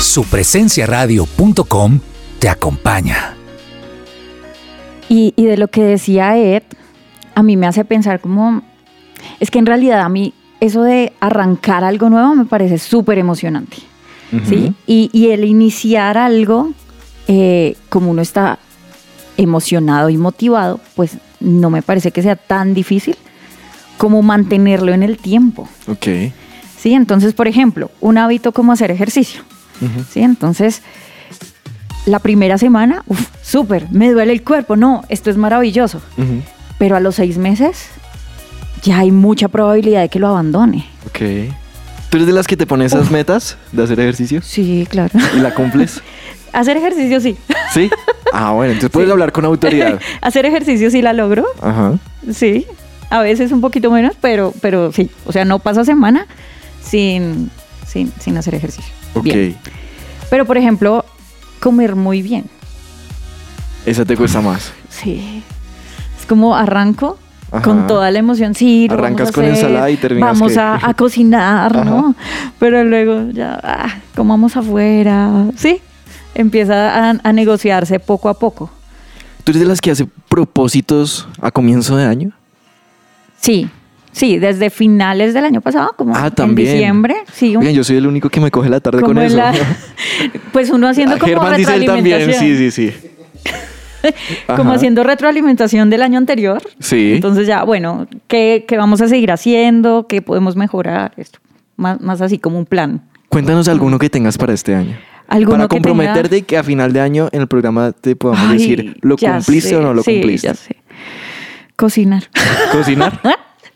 Supresenciaradio.com 0.08 2.00
te 2.38 2.48
acompaña. 2.48 3.34
Y, 5.10 5.34
y 5.36 5.44
de 5.44 5.58
lo 5.58 5.68
que 5.68 5.82
decía 5.82 6.36
Ed, 6.38 6.62
a 7.34 7.42
mí 7.42 7.58
me 7.58 7.66
hace 7.66 7.84
pensar 7.84 8.18
como, 8.18 8.62
es 9.38 9.50
que 9.50 9.58
en 9.58 9.66
realidad 9.66 10.00
a 10.00 10.08
mí 10.08 10.32
eso 10.60 10.82
de 10.82 11.12
arrancar 11.20 11.84
algo 11.84 12.08
nuevo 12.08 12.34
me 12.34 12.46
parece 12.46 12.78
súper 12.78 13.18
emocionante, 13.18 13.76
¿sí? 14.48 14.72
Y, 14.86 15.10
y 15.12 15.28
el 15.28 15.44
iniciar 15.44 16.16
algo, 16.16 16.70
eh, 17.26 17.76
como 17.90 18.10
uno 18.10 18.22
está 18.22 18.58
emocionado 19.36 20.08
y 20.08 20.16
motivado, 20.16 20.80
pues 20.96 21.18
no 21.40 21.68
me 21.68 21.82
parece 21.82 22.12
que 22.12 22.22
sea 22.22 22.36
tan 22.36 22.72
difícil 22.72 23.16
como 23.98 24.22
mantenerlo 24.22 24.92
en 24.94 25.02
el 25.02 25.18
tiempo, 25.18 25.68
Ok. 25.86 26.06
¿sí? 26.78 26.94
Entonces, 26.94 27.34
por 27.34 27.46
ejemplo, 27.46 27.90
un 28.00 28.16
hábito 28.16 28.52
como 28.52 28.72
hacer 28.72 28.90
ejercicio, 28.90 29.42
¿sí? 30.12 30.20
Entonces, 30.22 30.82
la 32.06 32.18
primera 32.18 32.58
semana, 32.58 33.02
uff, 33.06 33.26
súper, 33.42 33.86
me 33.90 34.10
duele 34.10 34.32
el 34.32 34.42
cuerpo, 34.42 34.76
no, 34.76 35.04
esto 35.08 35.30
es 35.30 35.36
maravilloso. 35.36 36.00
Pero 36.78 36.96
a 36.96 37.00
los 37.00 37.16
seis 37.16 37.38
meses 37.38 37.86
ya 38.82 38.98
hay 38.98 39.10
mucha 39.10 39.48
probabilidad 39.48 40.00
de 40.02 40.08
que 40.08 40.18
lo 40.18 40.28
abandone. 40.28 40.86
Ok. 41.06 41.18
¿Tú 42.10 42.16
eres 42.16 42.26
de 42.26 42.32
las 42.32 42.46
que 42.46 42.56
te 42.56 42.66
pones 42.66 42.92
esas 42.94 43.10
metas 43.10 43.58
de 43.72 43.82
hacer 43.82 44.00
ejercicio 44.00 44.40
Sí, 44.42 44.86
claro. 44.88 45.10
y 45.36 45.40
la 45.40 45.52
cumples? 45.54 46.00
Hacer 46.54 46.78
ejercicio 46.78 47.20
sí. 47.20 47.36
¿Sí? 47.74 47.90
Ah, 48.32 48.52
bueno, 48.52 48.72
entonces 48.72 48.90
puedes 48.90 49.08
Sí. 49.08 49.12
hablar 49.12 49.32
con 49.32 49.46
autoridad. 49.46 49.98
Hacer 50.20 50.44
ejercicio 50.44 50.90
sí 50.90 51.00
la 51.00 51.14
logro, 51.14 51.46
Ajá. 51.62 51.94
sí. 52.30 52.66
A 53.10 53.20
veces 53.20 53.52
un 53.52 53.62
poquito 53.62 53.90
menos, 53.90 54.12
pero, 54.20 54.52
pero 54.60 54.92
sí. 54.92 55.10
O 55.24 55.32
sea, 55.32 55.46
no 55.46 55.58
pasa 55.60 55.82
semana 55.86 56.26
sin, 56.82 57.50
sin, 57.86 58.12
sin 58.20 58.36
hacer 58.36 58.54
ejercicio. 58.54 58.92
Ok. 59.14 59.24
Bien. 59.24 59.56
Pero, 60.30 60.44
por 60.44 60.56
ejemplo, 60.58 61.04
comer 61.60 61.96
muy 61.96 62.22
bien. 62.22 62.44
Esa 63.86 64.04
te 64.04 64.16
cuesta 64.16 64.40
más. 64.40 64.72
Sí. 64.90 65.42
Es 66.18 66.26
como 66.26 66.54
arranco 66.56 67.18
Ajá. 67.50 67.62
con 67.62 67.86
toda 67.86 68.10
la 68.10 68.18
emoción. 68.18 68.54
Sí, 68.54 68.86
lo 68.88 68.94
Arrancas 68.94 69.28
vamos 69.28 69.30
a 69.30 69.32
con 69.34 69.44
hacer, 69.44 69.56
ensalada 69.56 69.90
y 69.90 69.96
terminas 69.96 70.38
Vamos 70.38 70.52
que- 70.52 70.58
a, 70.60 70.74
a 70.82 70.94
cocinar, 70.94 71.84
¿no? 71.86 72.14
Pero 72.58 72.84
luego 72.84 73.30
ya, 73.32 73.58
ah, 73.62 73.94
comamos 74.14 74.56
afuera. 74.56 75.46
Sí, 75.56 75.80
empieza 76.34 77.10
a, 77.10 77.14
a 77.22 77.32
negociarse 77.32 77.98
poco 78.00 78.28
a 78.28 78.34
poco. 78.38 78.70
¿Tú 79.44 79.52
eres 79.52 79.62
de 79.62 79.68
las 79.68 79.80
que 79.80 79.90
hace 79.90 80.06
propósitos 80.28 81.26
a 81.40 81.50
comienzo 81.50 81.96
de 81.96 82.04
año? 82.04 82.32
Sí, 83.40 83.70
sí, 84.12 84.38
desde 84.38 84.70
finales 84.70 85.34
del 85.34 85.44
año 85.44 85.60
pasado, 85.60 85.92
como 85.96 86.14
Ah, 86.16 86.30
en 86.36 86.54
diciembre. 86.54 87.16
Sí, 87.32 87.56
un- 87.56 87.62
Oigan, 87.62 87.74
yo 87.74 87.84
soy 87.84 87.96
el 87.96 88.06
único 88.06 88.28
que 88.30 88.40
me 88.40 88.50
coge 88.50 88.68
la 88.68 88.80
tarde 88.80 89.00
con 89.02 89.18
eso. 89.18 89.36
la- 89.36 89.52
pues 90.52 90.70
uno 90.70 90.88
haciendo 90.88 91.14
Ah, 91.16 91.18
como 91.18 91.32
Germán 91.32 91.56
dice 91.56 91.74
él 91.74 91.84
también, 91.86 92.32
sí, 92.34 92.56
sí, 92.56 92.70
sí. 92.70 92.92
como 94.46 94.62
Ajá. 94.70 94.74
haciendo 94.74 95.02
retroalimentación 95.02 95.90
del 95.90 96.02
año 96.02 96.18
anterior. 96.18 96.62
Sí. 96.78 97.14
Entonces 97.14 97.46
ya, 97.46 97.64
bueno, 97.64 98.06
¿qué, 98.28 98.64
qué 98.68 98.76
vamos 98.76 99.00
a 99.00 99.08
seguir 99.08 99.32
haciendo? 99.32 100.06
¿Qué 100.08 100.22
podemos 100.22 100.56
mejorar? 100.56 101.12
Esto. 101.16 101.40
Más, 101.76 102.00
más 102.00 102.20
así 102.20 102.38
como 102.38 102.58
un 102.58 102.66
plan. 102.66 103.02
Cuéntanos 103.28 103.68
alguno 103.68 103.98
que 103.98 104.08
tengas 104.10 104.38
para 104.38 104.52
este 104.54 104.74
año. 104.74 104.96
¿Alguno 105.28 105.58
para 105.58 105.68
que 105.68 105.76
comprometerte 105.76 106.22
tenga? 106.30 106.36
y 106.38 106.42
que 106.42 106.56
a 106.56 106.62
final 106.62 106.92
de 106.92 107.00
año 107.00 107.28
en 107.32 107.42
el 107.42 107.48
programa 107.48 107.92
te 107.92 108.16
podamos 108.16 108.46
Ay, 108.50 108.58
decir, 108.58 108.96
¿lo 109.02 109.16
cumpliste 109.18 109.70
sé, 109.70 109.76
o 109.76 109.82
no 109.82 109.92
lo 109.92 110.02
sí, 110.02 110.12
cumpliste? 110.14 110.46
ya 110.48 110.54
sé. 110.54 110.76
Cocinar. 111.76 112.24
¿Cocinar? 112.72 113.20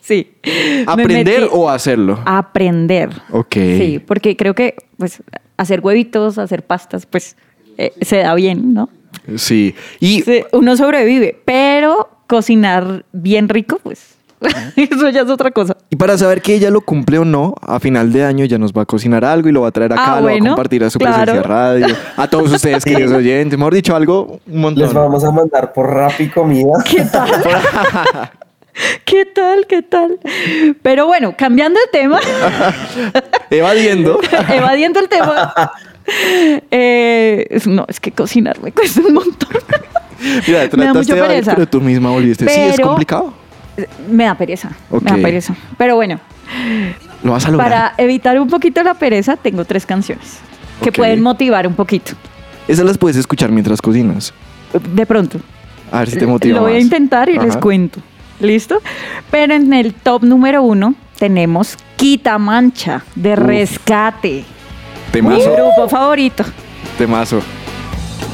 Sí. 0.03 0.33
Me 0.43 0.83
¿Aprender 0.85 1.43
metí- 1.43 1.49
o 1.51 1.69
hacerlo? 1.69 2.19
Aprender. 2.25 3.09
Ok. 3.31 3.53
Sí, 3.53 4.01
porque 4.05 4.35
creo 4.35 4.53
que 4.53 4.75
pues 4.97 5.23
hacer 5.57 5.79
huevitos, 5.79 6.37
hacer 6.37 6.63
pastas, 6.63 7.05
pues 7.05 7.35
eh, 7.77 7.93
se 8.01 8.17
da 8.17 8.35
bien, 8.35 8.73
¿no? 8.73 8.89
Sí. 9.37 9.73
Y 9.99 10.21
Sí, 10.21 10.43
uno 10.51 10.75
sobrevive, 10.75 11.39
pero 11.45 12.09
cocinar 12.27 13.05
bien 13.11 13.47
rico, 13.47 13.79
pues 13.81 14.15
eso 14.75 15.09
ya 15.09 15.21
es 15.21 15.29
otra 15.29 15.51
cosa. 15.51 15.77
Y 15.89 15.95
para 15.95 16.17
saber 16.17 16.41
que 16.41 16.53
ella 16.55 16.69
lo 16.69 16.81
cumple 16.81 17.19
o 17.19 17.23
no, 17.25 17.55
a 17.61 17.79
final 17.79 18.11
de 18.11 18.25
año 18.25 18.43
ya 18.43 18.57
nos 18.57 18.73
va 18.73 18.81
a 18.81 18.85
cocinar 18.85 19.23
algo 19.23 19.47
y 19.47 19.51
lo 19.53 19.61
va 19.61 19.69
a 19.69 19.71
traer 19.71 19.93
acá, 19.93 20.17
Ah, 20.17 20.19
lo 20.19 20.27
va 20.27 20.33
a 20.33 20.39
compartir 20.39 20.83
a 20.83 20.89
su 20.89 20.99
claro. 20.99 21.15
presencia 21.23 21.43
radio, 21.43 21.87
a 22.17 22.27
todos 22.27 22.51
ustedes, 22.51 22.83
queridos 22.83 23.13
oyentes. 23.13 23.57
Mejor 23.57 23.73
dicho, 23.73 23.95
algo 23.95 24.39
un 24.45 24.59
montón. 24.61 24.83
Les 24.83 24.93
vamos 24.93 25.23
a 25.23 25.31
mandar 25.31 25.71
por 25.71 25.89
Rappi 25.89 26.27
comida. 26.29 26.71
¿Qué 26.83 27.05
tal? 27.05 27.29
¿Qué 29.05 29.25
tal? 29.25 29.65
¿Qué 29.67 29.81
tal? 29.81 30.19
Pero 30.81 31.05
bueno, 31.07 31.35
cambiando 31.37 31.79
de 31.79 31.87
tema, 31.99 32.19
Evadiendo. 33.49 34.19
evadiendo 34.49 34.99
el 34.99 35.09
tema. 35.09 35.53
eh, 36.71 37.59
no, 37.65 37.85
es 37.87 37.99
que 37.99 38.11
cocinar 38.11 38.59
me 38.61 38.71
cuesta 38.71 39.01
un 39.01 39.13
montón. 39.13 39.49
Mira, 40.47 40.69
trataste 40.69 41.13
de 41.13 41.19
evadir, 41.19 41.43
pero 41.45 41.67
tú 41.67 41.81
misma 41.81 42.09
volviste. 42.09 42.47
sí, 42.47 42.59
es 42.59 42.79
complicado. 42.79 43.33
me 44.09 44.25
da 44.25 44.35
pereza. 44.35 44.71
Me 44.89 45.11
da 45.11 45.17
pereza. 45.17 45.55
Pero 45.77 45.95
bueno, 45.95 46.19
Lo 47.23 47.33
vas 47.33 47.45
a 47.45 47.51
lograr. 47.51 47.69
para 47.69 47.93
evitar 47.97 48.39
un 48.39 48.47
poquito 48.47 48.83
la 48.83 48.93
pereza, 48.93 49.35
tengo 49.35 49.65
tres 49.65 49.85
canciones 49.85 50.39
que 50.81 50.91
pueden 50.91 51.21
motivar 51.21 51.67
un 51.67 51.75
poquito. 51.75 52.13
Esas 52.67 52.85
las 52.85 52.97
puedes 52.97 53.17
escuchar 53.17 53.51
mientras 53.51 53.81
cocinas. 53.81 54.33
De 54.93 55.05
pronto. 55.05 55.39
A 55.91 55.99
ver 55.99 56.09
si 56.09 56.17
te 56.17 56.25
motiva 56.25 56.57
Lo 56.57 56.63
voy 56.63 56.73
a 56.73 56.79
intentar 56.79 57.29
y 57.29 57.37
les 57.37 57.55
cuento. 57.57 57.99
¿Listo? 58.39 58.81
Pero 59.31 59.53
en 59.53 59.73
el 59.73 59.93
top 59.93 60.23
número 60.23 60.63
uno 60.63 60.95
tenemos 61.17 61.77
Quitamancha 61.95 63.03
de 63.15 63.35
Rescate. 63.35 64.29
Mi 64.29 65.11
Temazo, 65.11 65.53
grupo 65.53 65.87
favorito. 65.89 66.43
temazo. 66.97 67.41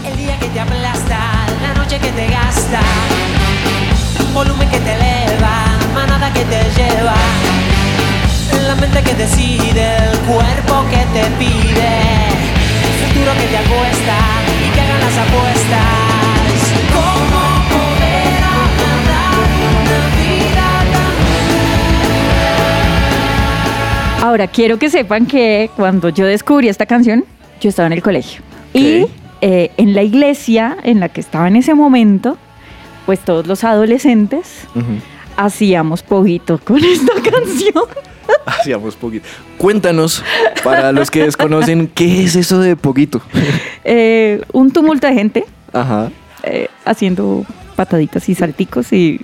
El 0.05 0.17
día 0.17 0.38
que 0.39 0.47
te 0.47 0.59
aplasta, 0.59 1.19
la 1.62 1.73
noche 1.73 1.99
que 1.99 2.12
te 2.12 2.27
gasta, 2.27 2.79
volumen 4.33 4.69
que 4.69 4.79
te 4.79 4.93
eleva, 4.93 5.77
manada 5.93 6.31
que 6.33 6.45
te 6.45 6.63
lleva, 6.77 7.15
la 8.65 8.75
mente 8.75 9.03
que 9.03 9.13
decide, 9.15 9.97
el 10.12 10.17
cuerpo 10.19 10.85
que 10.89 11.03
te 11.13 11.25
pide, 11.38 11.91
futuro 13.03 13.31
que 13.33 13.47
te 13.47 13.57
acuesta 13.57 14.17
y 14.65 14.73
que 14.73 14.81
hagan 14.81 14.99
las 15.01 15.17
apuestas. 15.17 15.98
Ahora, 24.29 24.45
quiero 24.45 24.77
que 24.77 24.91
sepan 24.91 25.25
que 25.25 25.71
cuando 25.75 26.09
yo 26.09 26.27
descubrí 26.27 26.69
esta 26.69 26.85
canción, 26.85 27.25
yo 27.59 27.69
estaba 27.69 27.87
en 27.87 27.93
el 27.93 28.03
colegio. 28.03 28.43
Y 28.75 29.07
eh, 29.41 29.71
en 29.77 29.95
la 29.95 30.03
iglesia 30.03 30.77
en 30.83 30.99
la 30.99 31.09
que 31.09 31.19
estaba 31.19 31.47
en 31.47 31.55
ese 31.55 31.73
momento, 31.73 32.37
pues 33.07 33.17
todos 33.21 33.47
los 33.47 33.63
adolescentes 33.63 34.67
hacíamos 35.35 36.03
poquito 36.03 36.59
con 36.63 36.77
esta 36.77 37.11
canción. 37.31 37.85
Hacíamos 38.45 38.95
poquito. 38.95 39.25
Cuéntanos, 39.57 40.23
para 40.63 40.91
los 40.91 41.09
que 41.09 41.23
desconocen, 41.23 41.87
¿qué 41.87 42.23
es 42.25 42.35
eso 42.35 42.59
de 42.59 42.75
poquito? 42.75 43.23
Eh, 43.83 44.43
un 44.53 44.69
tumulto 44.69 45.07
de 45.07 45.13
gente 45.15 45.45
Ajá. 45.73 46.11
eh, 46.43 46.67
haciendo 46.85 47.47
pataditas 47.79 48.27
y 48.27 48.35
salticos 48.35 48.91
y, 48.91 49.21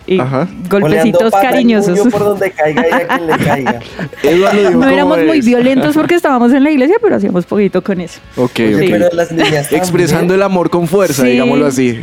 golpecitos 0.69 1.33
cariñosos. 1.33 1.99
puño 1.99 2.09
por 2.09 2.23
donde 2.23 2.51
caiga 2.51 2.87
y 2.87 2.93
a 2.93 3.07
quien 3.07 3.27
le 3.27 3.37
caiga. 3.45 3.79
Eduardo 4.23 4.59
dijo 4.61 4.79
No 4.79 4.87
éramos 4.87 5.17
muy 5.25 5.41
violentos 5.41 5.93
porque 5.93 6.15
estábamos 6.15 6.53
en 6.53 6.63
la 6.63 6.71
iglesia, 6.71 6.95
pero 7.01 7.17
hacíamos 7.17 7.45
poquito 7.45 7.83
con 7.83 7.99
eso. 7.99 8.21
Ok, 8.37 8.53
pero 8.55 9.09
las 9.11 9.29
niñas 9.33 9.73
Expresando 9.73 10.33
el 10.35 10.41
amor 10.41 10.69
con 10.69 10.87
fuerza, 10.87 11.23
Sí. 11.23 11.31
digámoslo 11.31 11.65
así. 11.65 11.99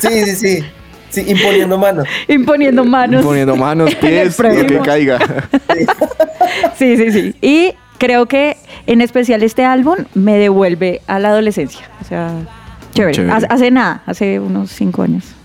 Sí, 0.00 0.24
sí, 0.24 0.34
sí. 0.34 0.64
Sí, 1.10 1.24
imponiendo 1.28 1.78
manos. 1.78 2.08
Imponiendo 2.26 2.84
manos. 2.84 3.24
Poniendo 3.24 3.54
manos, 3.54 3.94
pies, 4.00 4.36
lo 4.40 4.66
que 4.66 4.78
caiga. 4.80 5.18
Sí, 6.76 6.96
sí, 6.96 7.12
sí. 7.12 7.34
Y 7.40 7.74
creo 7.98 8.26
que 8.26 8.56
en 8.86 9.02
especial 9.02 9.44
este 9.44 9.64
álbum 9.64 9.94
me 10.14 10.36
devuelve 10.36 11.00
a 11.06 11.20
la 11.20 11.28
adolescencia. 11.28 11.88
O 12.00 12.04
sea, 12.04 12.32
chévere. 12.92 13.14
Chévere. 13.14 13.32
Hace, 13.32 13.46
hace 13.48 13.70
nada, 13.70 14.02
hace 14.06 14.40
unos 14.40 14.70
cinco 14.70 15.02
años. 15.02 15.36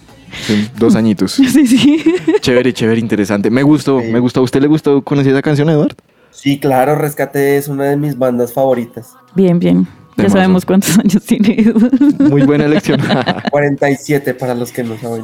Sí, 0.46 0.70
Dos 0.78 0.96
añitos. 0.96 1.32
Sí, 1.34 1.48
sí. 1.68 2.04
Chévere, 2.42 2.74
chévere, 2.74 3.00
interesante. 3.00 3.50
Me 3.50 3.64
gustó, 3.64 4.02
Sí. 4.02 4.08
me 4.12 4.20
gustó. 4.20 4.40
¿A 4.42 4.44
usted 4.44 4.62
le 4.62 4.68
gustó 4.68 5.02
conocer 5.04 5.32
esa 5.34 5.42
canción, 5.42 5.70
Eduardo? 5.70 5.96
Sí, 6.32 6.60
claro, 6.60 6.96
Rescate 6.96 7.58
es 7.58 7.68
una 7.68 7.86
de 7.86 7.96
mis 7.98 8.18
bandas 8.18 8.52
favoritas. 8.54 9.14
Bien, 9.36 9.58
bien. 9.60 9.88
Ya 10.18 10.30
sabemos 10.30 10.66
cuántos 10.66 10.98
años 10.98 11.24
tiene. 11.26 11.74
Muy 12.20 12.44
buena 12.44 12.66
elección. 12.66 13.02
47 13.52 14.34
para 14.34 14.54
los 14.56 14.72
que 14.72 14.84
no 14.84 14.98
saben. 14.98 15.24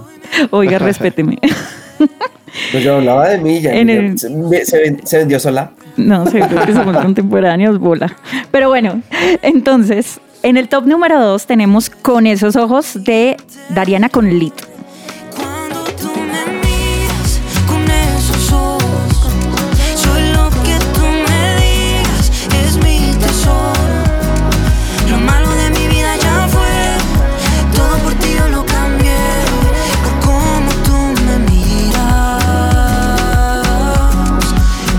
Oiga, 0.49 0.79
respéteme. 0.79 1.37
Pues 2.71 2.83
yo 2.83 2.95
hablaba 2.97 3.29
de 3.29 3.37
mí, 3.37 3.61
ya. 3.61 3.73
En 3.73 3.87
ya 3.87 3.93
el- 3.93 4.19
se, 5.05 5.17
vendió 5.17 5.39
sola. 5.39 5.71
No, 5.95 6.25
seguro 6.27 6.65
que 6.65 6.73
somos 6.73 6.97
contemporáneos, 7.01 7.79
bola. 7.79 8.15
Pero 8.51 8.67
bueno, 8.69 9.01
entonces, 9.41 10.19
en 10.43 10.57
el 10.57 10.67
top 10.67 10.85
número 10.87 11.21
dos 11.23 11.45
tenemos 11.45 11.89
Con 11.89 12.27
esos 12.27 12.55
ojos 12.57 13.01
de 13.05 13.37
Dariana 13.69 14.09
con 14.09 14.27
Lito. 16.15 16.19
Cuando 16.19 16.19
tú 16.19 16.19
me 16.21 16.43
miras 16.59 17.39
con 17.67 17.89
esos 17.89 18.51
ojos, 18.51 18.81
soy 19.95 20.21
lo 20.33 20.49
que 20.63 20.77
tú 20.93 21.01
me 21.01 21.55
digas, 21.61 22.31
es 22.65 22.77
mi 22.77 23.13
tesoro. 23.19 23.99
Lo 25.09 25.17
malo 25.19 25.49
de 25.51 25.69
mi 25.69 25.87
vida 25.87 26.15
ya 26.17 26.47
fue, 26.47 26.97
todo 27.75 27.97
por 28.03 28.13
ti 28.15 28.33
yo 28.37 28.47
lo 28.49 28.65
cambié, 28.65 29.17
por 30.03 30.19
cómo 30.27 30.71
tú 30.85 30.97
me 31.25 31.35
miras. 31.49 32.45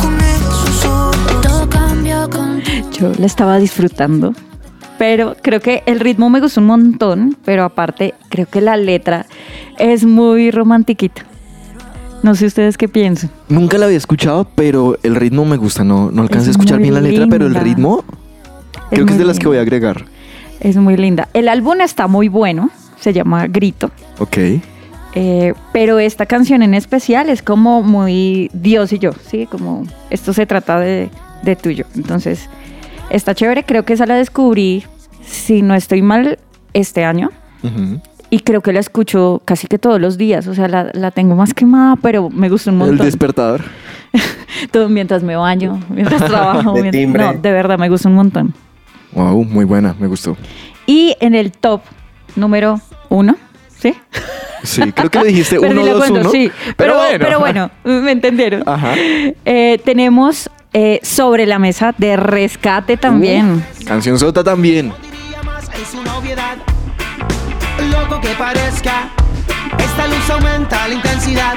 Con 0.00 0.20
esos 0.20 0.84
ojos, 0.84 1.40
todo 1.42 1.68
cambió 1.68 2.28
contigo. 2.30 2.90
Yo 2.92 3.12
la 3.18 3.26
estaba 3.26 3.58
disfrutando, 3.58 4.34
pero 5.02 5.34
creo 5.42 5.58
que 5.58 5.82
el 5.86 5.98
ritmo 5.98 6.30
me 6.30 6.38
gustó 6.38 6.60
un 6.60 6.68
montón, 6.68 7.36
pero 7.44 7.64
aparte 7.64 8.14
creo 8.28 8.46
que 8.46 8.60
la 8.60 8.76
letra 8.76 9.26
es 9.76 10.04
muy 10.04 10.52
romantiquita. 10.52 11.24
No 12.22 12.36
sé 12.36 12.46
ustedes 12.46 12.78
qué 12.78 12.86
piensan. 12.86 13.28
Nunca 13.48 13.78
la 13.78 13.86
había 13.86 13.96
escuchado, 13.96 14.46
pero 14.54 14.96
el 15.02 15.16
ritmo 15.16 15.44
me 15.44 15.56
gusta. 15.56 15.82
No, 15.82 16.12
no 16.12 16.22
alcancé 16.22 16.46
a 16.46 16.50
Es 16.50 16.56
escuchar 16.56 16.78
bien 16.78 16.94
la 16.94 17.00
letra, 17.00 17.26
pero 17.28 17.48
el 17.48 17.56
ritmo 17.56 18.04
creo 18.90 19.04
que 19.04 19.14
es 19.14 19.18
de 19.18 19.24
las 19.24 19.40
que 19.40 19.48
voy 19.48 19.56
a 19.56 19.62
agregar. 19.62 20.04
Es 20.60 20.76
muy 20.76 20.96
linda. 20.96 21.26
El 21.34 21.48
álbum 21.48 21.80
está 21.80 22.06
muy 22.06 22.28
bueno, 22.28 22.70
se 23.00 23.12
llama 23.12 23.48
Grito. 23.48 23.90
Ok. 24.20 24.36
Eh, 25.16 25.54
pero 25.72 25.98
esta 25.98 26.26
canción 26.26 26.62
en 26.62 26.74
especial 26.74 27.28
es 27.28 27.42
como 27.42 27.82
muy 27.82 28.52
Dios 28.52 28.92
y 28.92 29.00
yo, 29.00 29.10
¿sí? 29.28 29.46
Como 29.46 29.84
esto 30.10 30.32
se 30.32 30.46
trata 30.46 30.78
de, 30.78 31.10
de 31.42 31.56
tuyo. 31.56 31.86
Entonces, 31.96 32.48
está 33.12 33.34
chévere. 33.34 33.64
Creo 33.64 33.84
que 33.84 33.92
esa 33.92 34.06
la 34.06 34.14
descubrí, 34.16 34.84
si 35.24 35.62
no 35.62 35.74
estoy 35.74 36.02
mal, 36.02 36.38
este 36.72 37.04
año. 37.04 37.30
Y 38.30 38.40
creo 38.40 38.60
que 38.62 38.72
la 38.72 38.80
escucho 38.80 39.42
casi 39.44 39.66
que 39.68 39.78
todos 39.78 40.00
los 40.00 40.16
días. 40.18 40.46
O 40.48 40.54
sea, 40.54 40.66
la, 40.66 40.90
la 40.94 41.10
tengo 41.10 41.36
más 41.36 41.54
quemada, 41.54 41.96
pero 41.96 42.30
me 42.30 42.48
gusta 42.48 42.70
un 42.70 42.80
El 42.82 42.88
montón. 42.88 43.06
despertador. 43.06 43.62
Todo 44.70 44.88
mientras 44.88 45.22
me 45.22 45.36
baño, 45.36 45.80
mientras 45.90 46.24
trabajo. 46.24 46.72
De 46.74 46.90
mientras- 46.90 47.34
no, 47.36 47.40
de 47.40 47.52
verdad, 47.52 47.78
me 47.78 47.88
gusta 47.88 48.08
un 48.08 48.14
montón. 48.16 48.54
Wow, 49.12 49.44
muy 49.44 49.64
buena, 49.64 49.94
me 49.98 50.06
gustó. 50.06 50.36
Y 50.86 51.14
en 51.20 51.34
el 51.34 51.52
top 51.52 51.82
número 52.34 52.80
uno, 53.10 53.36
¿sí? 53.78 53.94
Sí, 54.62 54.90
creo 54.92 55.10
que 55.10 55.18
le 55.20 55.24
dijiste 55.26 55.60
Perdí 55.60 55.74
1, 55.78 55.84
la 55.86 55.92
2, 55.92 55.98
cuenta, 55.98 56.20
1. 56.20 56.30
sí. 56.30 56.50
Pero, 56.76 56.96
pero 57.18 57.38
bueno, 57.40 57.70
me 57.84 58.10
entendieron. 58.12 58.62
Ajá. 58.66 58.94
Eh, 59.44 59.78
tenemos 59.84 60.48
eh, 60.72 61.00
sobre 61.02 61.46
la 61.46 61.58
mesa 61.58 61.94
de 61.96 62.16
rescate 62.16 62.96
también. 62.96 63.64
Canción 63.86 64.18
sota 64.18 64.42
también. 64.42 64.92
diría 65.02 65.42
más 65.42 65.64
es 65.64 65.94
una 65.94 66.16
obviedad. 66.16 66.56
Loco 67.90 68.20
que 68.20 68.34
parezca, 68.34 69.10
esta 69.78 70.06
luz 70.06 70.30
aumenta 70.30 70.88
la 70.88 70.94
intensidad. 70.94 71.54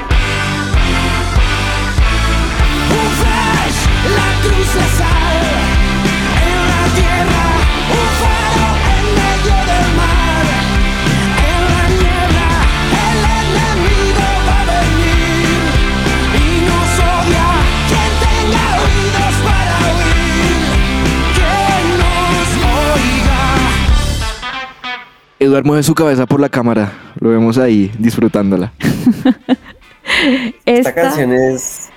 Un 2.90 3.10
flash, 3.20 3.78
la 4.16 4.48
cruz 4.48 4.74
de 4.74 4.96
sal 4.98 5.55
Eduardo 25.38 25.66
mueve 25.66 25.82
su 25.82 25.94
cabeza 25.94 26.26
por 26.26 26.40
la 26.40 26.48
cámara. 26.48 26.92
Lo 27.20 27.30
vemos 27.30 27.58
ahí 27.58 27.90
disfrutándola. 27.98 28.72
Esta 30.64 30.90
Esta, 30.90 30.94
canción 30.94 31.32
es 31.32 31.90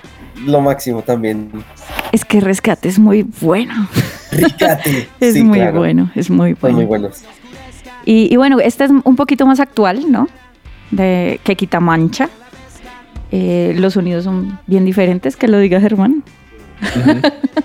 lo 0.44 0.60
máximo 0.60 1.02
también. 1.02 1.50
es 2.12 2.24
que 2.24 2.40
rescate 2.40 2.88
es 2.88 2.98
muy 2.98 3.22
bueno. 3.40 3.72
Ricate. 4.32 5.08
Es 5.20 5.34
Sí, 5.34 5.42
muy 5.42 5.58
claro. 5.58 5.78
bueno, 5.78 6.10
es 6.14 6.30
muy 6.30 6.50
Son 6.52 6.58
bueno. 6.60 6.76
muy 6.76 6.84
buenos. 6.86 7.22
Y, 8.04 8.32
y 8.32 8.36
bueno, 8.36 8.58
esta 8.60 8.84
es 8.84 8.90
un 8.90 9.16
poquito 9.16 9.46
más 9.46 9.60
actual, 9.60 10.10
¿no? 10.10 10.28
De 10.90 11.40
que 11.44 11.56
quita 11.56 11.80
mancha. 11.80 12.28
Eh, 13.32 13.74
los 13.76 13.94
sonidos 13.94 14.24
son 14.24 14.58
bien 14.66 14.84
diferentes, 14.84 15.36
que 15.36 15.46
lo 15.48 15.58
diga 15.58 15.80
Germán. 15.80 16.24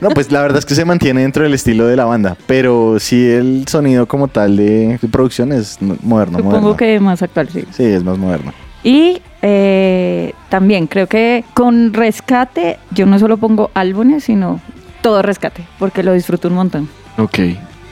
No, 0.02 0.10
pues 0.10 0.32
la 0.32 0.42
verdad 0.42 0.60
es 0.60 0.66
que 0.66 0.76
se 0.76 0.86
mantiene 0.86 1.22
dentro 1.22 1.44
del 1.44 1.54
estilo 1.54 1.86
de 1.88 1.96
la 1.96 2.06
banda, 2.06 2.36
pero 2.48 2.98
sí 3.00 3.30
el 3.30 3.66
sonido 3.68 4.08
como 4.08 4.28
tal 4.28 4.58
de 4.58 5.00
producción 5.12 5.52
es 5.52 5.82
no- 5.82 5.98
moderno, 6.02 6.38
Supongo 6.40 6.56
moderno. 6.60 6.78
que 6.78 7.00
más 7.00 7.22
actual, 7.22 7.50
sí. 7.50 7.64
Sí, 7.72 7.84
es 7.84 8.04
más 8.04 8.18
moderno. 8.18 8.52
Y 8.84 9.22
eh, 9.42 10.34
también 10.50 10.88
creo 10.88 11.08
que 11.08 11.44
con 11.54 11.94
rescate 11.94 12.78
yo 12.92 13.06
no 13.06 13.18
solo 13.20 13.38
pongo 13.38 13.72
álbumes, 13.74 14.26
sino 14.26 14.60
todo 15.02 15.22
rescate, 15.22 15.64
porque 15.80 16.04
lo 16.04 16.14
disfruto 16.14 16.48
un 16.50 16.56
montón. 16.56 16.90
Ok. 17.18 17.40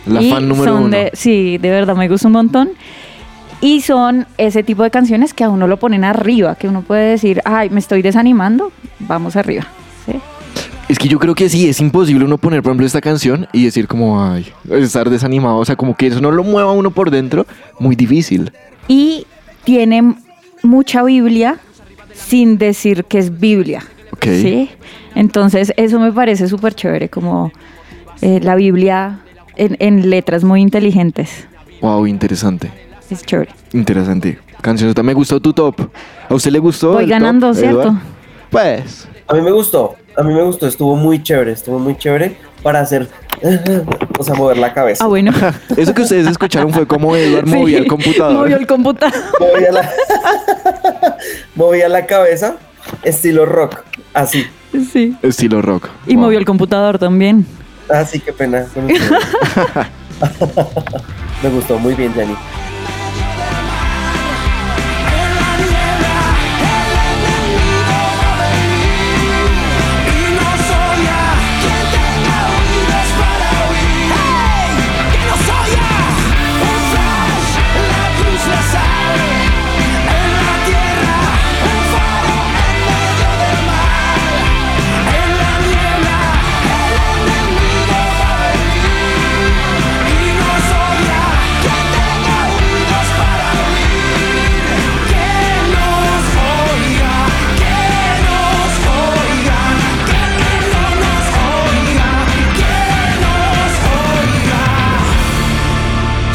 La 0.06 0.22
Y 0.22 0.30
fan 0.30 0.48
número 0.50 0.74
son 0.74 0.84
uno. 0.84 0.98
de- 0.98 1.12
sí, 1.14 1.58
de 1.58 1.70
verdad 1.70 1.96
me 1.96 2.08
gusta 2.10 2.28
un 2.28 2.34
montón. 2.34 2.70
Y 3.62 3.80
son 3.80 4.28
ese 4.38 4.62
tipo 4.62 4.84
de 4.84 4.92
canciones 4.92 5.34
que 5.34 5.46
a 5.46 5.50
uno 5.50 5.68
lo 5.68 5.78
ponen 5.78 6.04
arriba, 6.04 6.56
que 6.56 6.68
uno 6.68 6.82
puede 6.82 7.12
decir, 7.12 7.42
ay, 7.46 7.70
me 7.70 7.80
estoy 7.80 8.02
desanimando, 8.02 8.74
vamos 9.00 9.38
arriba. 9.38 9.66
¿sí? 10.06 10.20
Es 10.90 11.00
que 11.00 11.08
yo 11.08 11.18
creo 11.18 11.34
que 11.34 11.50
sí, 11.50 11.68
es 11.68 11.80
imposible 11.80 12.26
uno 12.26 12.38
poner, 12.38 12.62
por 12.62 12.72
ejemplo, 12.72 12.86
esta 12.86 13.02
canción 13.02 13.48
y 13.54 13.66
decir 13.66 13.88
como, 13.88 14.24
ay, 14.24 14.52
estar 14.70 15.10
desanimado. 15.10 15.58
O 15.58 15.66
sea, 15.66 15.76
como 15.76 15.96
que 15.96 16.08
eso 16.08 16.22
no 16.22 16.32
lo 16.32 16.44
mueva 16.44 16.72
a 16.72 16.74
uno 16.74 16.92
por 16.92 17.10
dentro, 17.10 17.46
muy 17.80 17.96
difícil. 17.96 18.52
Y 18.88 19.26
tiene 19.64 20.16
mucha 20.62 21.04
Biblia 21.04 21.58
sin 22.14 22.58
decir 22.58 23.06
que 23.06 23.18
es 23.18 23.40
Biblia. 23.40 23.84
Ok. 24.12 24.26
¿sí? 24.26 24.70
Entonces, 25.16 25.74
eso 25.78 26.00
me 26.00 26.12
parece 26.12 26.48
súper 26.48 26.76
chévere, 26.76 27.10
como 27.10 27.52
eh, 28.22 28.40
la 28.42 28.56
Biblia 28.56 29.20
en, 29.56 29.78
en 29.80 30.10
letras 30.10 30.44
muy 30.44 30.62
inteligentes. 30.62 31.48
Wow, 31.82 32.08
interesante. 32.08 32.72
Es 33.10 33.24
chévere. 33.24 33.52
Interesante. 33.74 34.40
Canciones, 34.62 34.96
me 35.04 35.14
gustó 35.14 35.40
tu 35.40 35.54
top. 35.54 35.90
¿A 36.30 36.34
usted 36.34 36.52
le 36.52 36.60
gustó? 36.60 36.94
Voy 36.94 37.04
el 37.04 37.10
ganando, 37.10 37.48
top, 37.48 37.58
¿cierto? 37.58 37.82
Eduard? 37.82 38.02
Pues, 38.50 39.08
A 39.28 39.34
mí 39.34 39.42
me 39.42 39.52
gustó, 39.52 39.96
a 40.18 40.24
mí 40.24 40.34
me 40.34 40.42
gustó, 40.44 40.68
estuvo 40.68 40.96
muy 40.96 41.22
chévere, 41.24 41.52
estuvo 41.54 41.80
muy 41.80 41.98
chévere 41.98 42.38
para 42.62 42.82
hacer, 42.82 43.08
o 44.20 44.24
sea, 44.24 44.36
mover 44.36 44.58
la 44.58 44.74
cabeza. 44.74 45.04
Ah, 45.04 45.08
bueno. 45.08 45.32
eso 45.78 45.94
que 45.94 46.02
ustedes 46.02 46.28
escucharon 46.28 46.72
fue 46.72 46.86
como 46.86 47.16
Eduard 47.16 47.46
Sí, 47.50 47.56
movía 47.56 47.78
el 47.78 47.88
computador. 47.88 48.34
Movió 48.34 48.58
el 48.58 48.68
computador. 48.68 49.14
Movía 49.40 49.72
la, 49.72 49.92
movía 51.56 51.90
la 51.90 52.06
cabeza, 52.06 52.56
estilo 53.04 53.46
rock, 53.46 53.80
así. 54.14 54.46
Sí. 54.92 55.16
Estilo 55.22 55.62
rock. 55.62 55.88
Y 56.08 56.16
Wow. 56.16 56.24
movió 56.26 56.40
el 56.40 56.46
computador 56.46 56.98
también. 57.00 57.46
Así 57.90 58.20
que 58.20 58.34
pena. 58.34 58.66
con 58.74 58.86
ustedes. 58.86 59.12
me 61.44 61.50
gustó 61.50 61.78
muy 61.80 61.94
bien, 61.94 62.14
Yanni. 62.16 62.36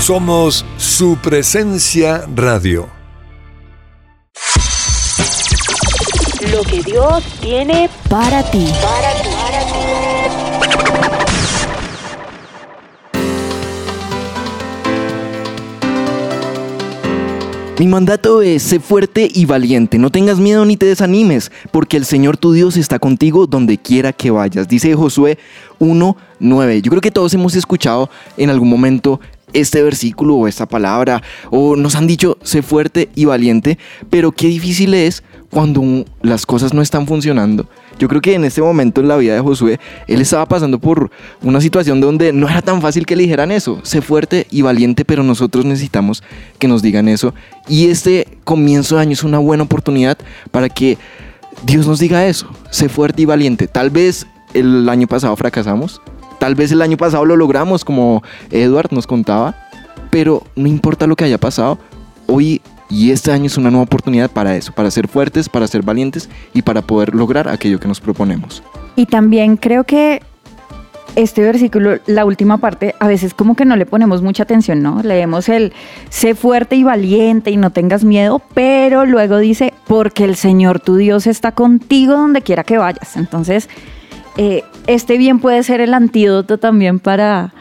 Somos 0.09 0.65
su 0.79 1.19
presencia 1.19 2.25
radio. 2.35 2.89
Lo 6.51 6.63
que 6.63 6.83
Dios 6.83 7.23
tiene 7.43 7.91
Para 8.09 8.43
ti. 8.51 8.65
Mi 17.79 17.87
mandato 17.87 18.41
es, 18.41 18.63
sé 18.63 18.81
fuerte 18.81 19.31
y 19.31 19.45
valiente, 19.45 19.99
no 19.99 20.11
tengas 20.11 20.41
miedo 20.41 20.65
ni 20.65 20.79
te 20.79 20.87
desanimes, 20.87 21.53
porque 21.71 21.99
el 21.99 22.07
Señor 22.07 22.39
tu 22.39 22.53
Dios 22.53 22.79
está 22.79 22.99
contigo 22.99 23.47
donde 23.47 23.77
quiera 23.77 24.15
que 24.15 24.31
vayas. 24.31 24.69
Dice 24.69 24.95
Josué 24.95 25.39
1.9. 25.79 26.81
Yo 26.81 26.91
creo 26.91 27.03
que 27.03 27.11
todos 27.11 27.35
hemos 27.35 27.55
escuchado 27.55 28.09
en 28.39 28.49
algún 28.49 28.71
momento 28.71 29.21
este 29.53 29.83
versículo 29.83 30.37
o 30.37 30.49
esta 30.49 30.67
palabra, 30.67 31.23
o 31.51 31.77
nos 31.77 31.95
han 31.95 32.07
dicho, 32.07 32.39
sé 32.43 32.63
fuerte 32.63 33.09
y 33.15 33.25
valiente, 33.25 33.79
pero 34.11 34.33
qué 34.33 34.49
difícil 34.49 34.95
es 34.95 35.23
cuando 35.51 36.05
las 36.23 36.47
cosas 36.47 36.75
no 36.75 36.83
están 36.83 37.07
funcionando. 37.07 37.67
Yo 37.99 38.07
creo 38.07 38.21
que 38.21 38.35
en 38.35 38.45
este 38.45 38.63
momento 38.63 39.01
en 39.01 39.09
la 39.09 39.17
vida 39.17 39.35
de 39.35 39.41
Josué, 39.41 39.81
él 40.07 40.21
estaba 40.21 40.47
pasando 40.47 40.79
por 40.79 41.11
una 41.43 41.61
situación 41.61 42.01
donde 42.01 42.33
no 42.33 42.49
era 42.49 42.63
tan 42.63 42.81
fácil 42.81 43.07
que 43.07 43.17
le 43.17 43.25
dijeran 43.25 43.51
eso, 43.51 43.81
sé 43.83 44.03
fuerte 44.03 44.47
y 44.51 44.63
valiente, 44.63 45.05
pero 45.05 45.23
nosotros 45.23 45.65
necesitamos 45.65 46.23
que 46.59 46.69
nos 46.69 46.83
digan 46.83 47.09
eso. 47.09 47.35
Y 47.69 47.89
este 47.89 48.39
comienzo 48.45 48.97
de 48.97 49.03
año 49.03 49.13
es 49.13 49.25
una 49.25 49.39
buena 49.39 49.65
oportunidad 49.65 50.17
para 50.53 50.69
que 50.69 50.97
Dios 51.65 51.87
nos 51.87 51.99
diga 51.99 52.27
eso, 52.27 52.49
sé 52.71 52.89
fuerte 52.89 53.23
y 53.23 53.25
valiente. 53.25 53.67
Tal 53.67 53.91
vez 53.91 54.27
el 54.55 54.89
año 54.89 55.09
pasado 55.09 55.35
fracasamos, 55.35 56.01
tal 56.39 56.55
vez 56.55 56.73
el 56.73 56.83
año 56.83 56.97
pasado 56.97 57.25
lo 57.25 57.37
logramos, 57.37 57.85
como 57.85 58.23
Edward 58.51 58.93
nos 58.93 59.07
contaba, 59.07 59.55
pero 60.11 60.43
no 60.57 60.69
importa 60.69 61.07
lo 61.07 61.17
que 61.17 61.25
haya 61.25 61.39
pasado, 61.39 61.79
hoy 62.27 62.61
y 62.91 63.11
este 63.11 63.33
año 63.33 63.47
es 63.47 63.59
una 63.59 63.71
nueva 63.71 63.85
oportunidad 63.85 64.31
para 64.31 64.57
eso, 64.57 64.73
para 64.73 64.91
ser 64.91 65.09
fuertes, 65.09 65.49
para 65.49 65.67
ser 65.67 65.83
valientes 65.83 66.29
y 66.55 66.63
para 66.63 66.83
poder 66.83 67.15
lograr 67.15 67.49
aquello 67.49 67.79
que 67.79 67.89
nos 67.89 68.01
proponemos. 68.01 68.63
Y 68.97 69.07
también 69.07 69.57
creo 69.57 69.85
que 69.85 70.23
este 71.15 71.43
versículo, 71.43 71.99
la 72.07 72.25
última 72.25 72.59
parte, 72.59 72.95
a 73.01 73.09
veces 73.09 73.35
como 73.35 73.57
que 73.57 73.65
no 73.65 73.77
le 73.77 73.87
ponemos 73.87 74.23
mucha 74.23 74.45
atención, 74.45 74.83
¿no? 74.83 75.03
Leemos 75.03 75.49
el 75.49 75.73
sé 76.11 76.35
fuerte 76.35 76.77
y 76.77 76.85
valiente 76.85 77.51
y 77.51 77.57
no 77.57 77.71
tengas 77.71 78.05
miedo, 78.05 78.41
pero 78.55 79.05
luego 79.05 79.39
dice, 79.39 79.75
porque 79.87 80.25
el 80.25 80.37
Señor 80.37 80.81
tu 80.81 80.97
Dios 80.97 81.27
está 81.27 81.53
contigo 81.53 82.15
donde 82.15 82.43
quiera 82.43 82.65
que 82.65 82.79
vayas. 82.79 83.17
Entonces, 83.17 83.69
eh, 84.39 84.63
este 84.87 85.19
bien 85.19 85.41
puede 85.41 85.65
ser 85.65 85.81
el 85.81 85.93
antídoto 85.93 86.59
también 86.59 87.01
para, 87.01 87.53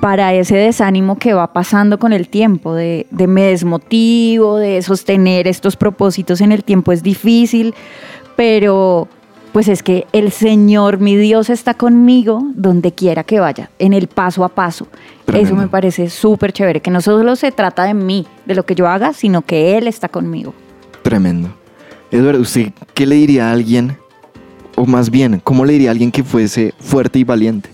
para 0.00 0.32
ese 0.32 0.56
desánimo 0.56 1.18
que 1.18 1.34
va 1.34 1.52
pasando 1.52 1.98
con 1.98 2.14
el 2.14 2.28
tiempo, 2.28 2.74
de, 2.74 3.06
de 3.10 3.26
me 3.26 3.42
desmotivo, 3.42 4.56
de 4.56 4.80
sostener 4.80 5.46
estos 5.46 5.76
propósitos 5.76 6.40
en 6.40 6.50
el 6.50 6.64
tiempo 6.64 6.92
es 6.92 7.02
difícil, 7.02 7.74
pero 8.36 9.06
pues 9.52 9.68
es 9.68 9.82
que 9.82 10.06
el 10.12 10.32
Señor, 10.32 10.98
mi 10.98 11.14
Dios, 11.14 11.50
está 11.50 11.74
conmigo 11.74 12.42
donde 12.54 12.92
quiera 12.92 13.22
que 13.22 13.38
vaya, 13.38 13.68
en 13.78 13.92
el 13.92 14.08
paso 14.08 14.44
a 14.44 14.48
paso. 14.48 14.88
Tremendo. 15.26 15.46
Eso 15.46 15.60
me 15.60 15.68
parece 15.68 16.08
súper 16.08 16.52
chévere, 16.52 16.80
que 16.80 16.90
no 16.90 17.02
solo 17.02 17.36
se 17.36 17.52
trata 17.52 17.84
de 17.84 17.92
mí, 17.92 18.26
de 18.46 18.54
lo 18.54 18.64
que 18.64 18.74
yo 18.74 18.88
haga, 18.88 19.12
sino 19.12 19.42
que 19.42 19.76
Él 19.76 19.86
está 19.86 20.08
conmigo. 20.08 20.54
Tremendo. 21.02 21.50
Eduardo, 22.10 22.40
¿usted 22.40 22.72
qué 22.94 23.06
le 23.06 23.16
diría 23.16 23.50
a 23.50 23.52
alguien? 23.52 23.98
O 24.78 24.86
más 24.86 25.10
bien, 25.10 25.40
¿cómo 25.42 25.64
le 25.64 25.72
diría 25.72 25.90
a 25.90 25.92
alguien 25.92 26.12
que 26.12 26.22
fuese 26.22 26.72
fuerte 26.78 27.18
y 27.18 27.24
valiente? 27.24 27.70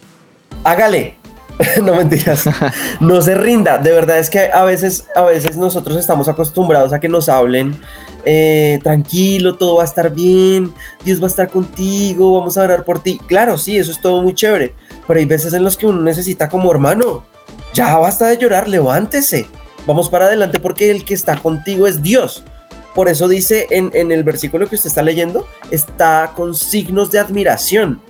hágale. 0.64 1.16
no 1.82 1.94
mentiras. 1.94 2.48
No 2.98 3.20
se 3.20 3.34
rinda. 3.34 3.76
De 3.76 3.92
verdad 3.92 4.18
es 4.18 4.30
que 4.30 4.50
a 4.50 4.64
veces, 4.64 5.06
a 5.14 5.22
veces 5.22 5.56
nosotros 5.56 5.98
estamos 5.98 6.28
acostumbrados 6.28 6.92
a 6.94 6.98
que 6.98 7.08
nos 7.08 7.28
hablen 7.28 7.76
eh, 8.24 8.80
tranquilo, 8.82 9.56
todo 9.56 9.76
va 9.76 9.82
a 9.82 9.86
estar 9.86 10.12
bien, 10.12 10.72
Dios 11.04 11.20
va 11.20 11.26
a 11.26 11.28
estar 11.28 11.50
contigo, 11.50 12.38
vamos 12.38 12.56
a 12.56 12.62
orar 12.62 12.84
por 12.84 13.02
ti. 13.02 13.20
Claro, 13.28 13.58
sí, 13.58 13.76
eso 13.76 13.92
es 13.92 14.00
todo 14.00 14.22
muy 14.22 14.34
chévere. 14.34 14.74
Pero 15.06 15.20
hay 15.20 15.26
veces 15.26 15.52
en 15.52 15.62
los 15.62 15.76
que 15.76 15.86
uno 15.86 16.00
necesita 16.00 16.48
como 16.48 16.72
hermano. 16.72 17.24
Ya 17.74 17.98
basta 17.98 18.26
de 18.28 18.38
llorar, 18.38 18.66
levántese. 18.66 19.46
Vamos 19.86 20.08
para 20.08 20.24
adelante 20.24 20.58
porque 20.58 20.90
el 20.90 21.04
que 21.04 21.12
está 21.12 21.36
contigo 21.36 21.86
es 21.86 22.02
Dios. 22.02 22.44
Por 22.94 23.09
eso 23.09 23.26
dice 23.28 23.66
en, 23.70 24.12
el 24.12 24.22
versículo 24.22 24.68
que 24.68 24.76
usted 24.76 24.88
está 24.88 25.02
leyendo, 25.02 25.46
está 25.70 26.33
con 26.37 26.54
signos 26.54 27.11
de 27.11 27.18
admiración. 27.18 28.00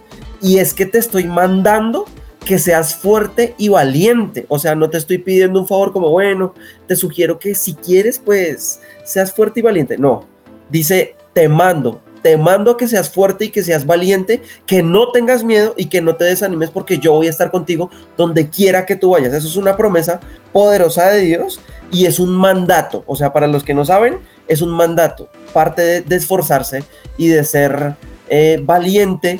Y 0.42 0.58
es 0.58 0.74
que 0.74 0.84
te 0.84 0.98
estoy 0.98 1.24
mandando 1.24 2.04
que 2.44 2.58
seas 2.58 2.94
fuerte 2.94 3.54
y 3.56 3.68
valiente. 3.68 4.44
O 4.48 4.58
sea, 4.58 4.74
no 4.74 4.90
te 4.90 4.98
estoy 4.98 5.18
pidiendo 5.18 5.58
un 5.58 5.66
favor 5.66 5.92
como, 5.92 6.10
bueno, 6.10 6.54
te 6.86 6.96
sugiero 6.96 7.38
que 7.38 7.54
si 7.54 7.74
quieres, 7.74 8.18
pues 8.18 8.80
seas 9.04 9.32
fuerte 9.32 9.60
y 9.60 9.62
valiente. 9.62 9.96
No, 9.96 10.26
dice, 10.68 11.16
te 11.32 11.48
mando, 11.48 12.02
te 12.24 12.38
mando 12.38 12.70
a 12.70 12.76
que 12.78 12.88
seas 12.88 13.10
fuerte 13.10 13.44
y 13.44 13.50
que 13.50 13.62
seas 13.62 13.84
valiente, 13.84 14.40
que 14.64 14.82
no 14.82 15.12
tengas 15.12 15.44
miedo 15.44 15.74
y 15.76 15.90
que 15.90 16.00
no 16.00 16.16
te 16.16 16.24
desanimes 16.24 16.70
porque 16.70 16.96
yo 16.96 17.12
voy 17.12 17.26
a 17.26 17.30
estar 17.30 17.50
contigo 17.50 17.90
donde 18.16 18.48
quiera 18.48 18.86
que 18.86 18.96
tú 18.96 19.10
vayas. 19.10 19.34
Eso 19.34 19.46
es 19.46 19.56
una 19.56 19.76
promesa 19.76 20.20
poderosa 20.50 21.10
de 21.10 21.20
Dios 21.20 21.60
y 21.92 22.06
es 22.06 22.18
un 22.18 22.30
mandato. 22.30 23.04
O 23.06 23.14
sea, 23.14 23.34
para 23.34 23.46
los 23.46 23.62
que 23.62 23.74
no 23.74 23.84
saben, 23.84 24.20
es 24.48 24.62
un 24.62 24.70
mandato. 24.70 25.28
Parte 25.52 26.00
de, 26.00 26.16
esforzarse 26.16 26.82
y 27.18 27.28
de 27.28 27.44
ser 27.44 27.94
eh, 28.30 28.58
valiente 28.64 29.38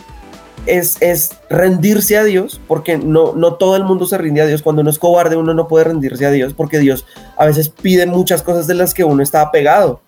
es, 0.66 1.00
es, 1.00 1.38
rendirse 1.48 2.18
a 2.18 2.24
Dios, 2.24 2.60
porque 2.68 2.98
no, 2.98 3.32
no 3.32 3.54
todo 3.54 3.76
el 3.76 3.84
mundo 3.84 4.04
se 4.04 4.18
rinde 4.18 4.42
a 4.42 4.46
Dios. 4.46 4.60
Cuando 4.60 4.82
uno 4.82 4.90
es 4.90 4.98
cobarde, 4.98 5.36
uno 5.36 5.54
no 5.54 5.68
puede 5.68 5.84
rendirse 5.84 6.26
a 6.26 6.30
Dios, 6.30 6.52
porque 6.52 6.80
Dios 6.80 7.06
a 7.38 7.46
veces 7.46 7.70
pide 7.70 8.04
muchas 8.04 8.42
cosas 8.42 8.66
de 8.66 8.74
las 8.74 8.92
que 8.92 9.04
uno 9.04 9.22
está 9.22 9.40
apegado. 9.40 10.02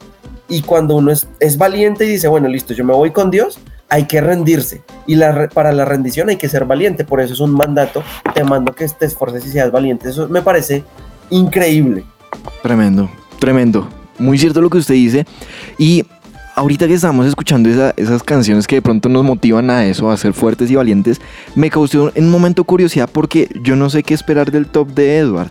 Y 0.49 0.63
cuando 0.63 0.95
uno 0.97 1.11
es, 1.13 1.59
valiente 1.59 2.05
y 2.05 2.09
dice, 2.11 2.29
bueno, 2.29 2.49
listo, 2.49 2.73
yo 2.75 2.85
me 2.85 2.93
voy 2.93 3.11
con 3.11 3.31
Dios, 3.31 3.59
hay 3.89 4.05
que 4.05 4.21
rendirse. 4.21 4.83
Y 5.07 5.17
para 5.53 5.73
la 5.73 5.85
rendición 5.85 6.29
hay 6.29 6.37
que 6.37 6.49
ser 6.49 6.65
valiente. 6.65 7.05
Por 7.05 7.21
eso 7.21 7.35
es 7.35 7.41
un 7.41 7.51
mandato. 7.53 8.03
Te 8.35 8.45
mando 8.45 8.73
que 8.73 8.87
te 8.89 9.07
esfuerces 9.07 9.47
y 9.47 9.51
seas 9.51 9.71
valiente. 9.73 10.09
Eso 10.09 10.29
me 10.29 10.43
parece 10.43 10.85
increíble. 11.31 12.05
Tremendo, 12.63 13.11
tremendo. 13.39 13.89
Muy 14.19 14.39
cierto 14.39 14.61
lo 14.61 14.71
que 14.71 14.79
usted 14.79 14.95
dice. 14.95 15.27
Y 15.79 16.05
ahorita 16.55 16.87
que 16.87 16.95
estamos 16.95 17.27
escuchando 17.27 17.69
esa- 17.69 17.93
esas 17.97 18.23
canciones 18.23 18.67
que 18.67 18.77
de 18.77 18.83
pronto 18.83 19.09
nos 19.09 19.25
motivan 19.25 19.69
a 19.71 19.85
eso, 19.87 20.11
a 20.11 20.17
ser 20.17 20.33
fuertes 20.33 20.71
y 20.71 20.75
valientes, 20.77 21.21
me 21.55 21.71
causó 21.71 22.11
en 22.15 22.25
un 22.25 22.31
momento 22.31 22.65
curiosidad 22.65 23.09
porque 23.13 23.49
yo 23.63 23.77
no 23.77 23.91
sé 23.91 24.03
qué 24.03 24.15
esperar 24.15 24.51
del 24.51 24.67
top 24.67 24.89
de 24.95 25.19
Edward. 25.19 25.51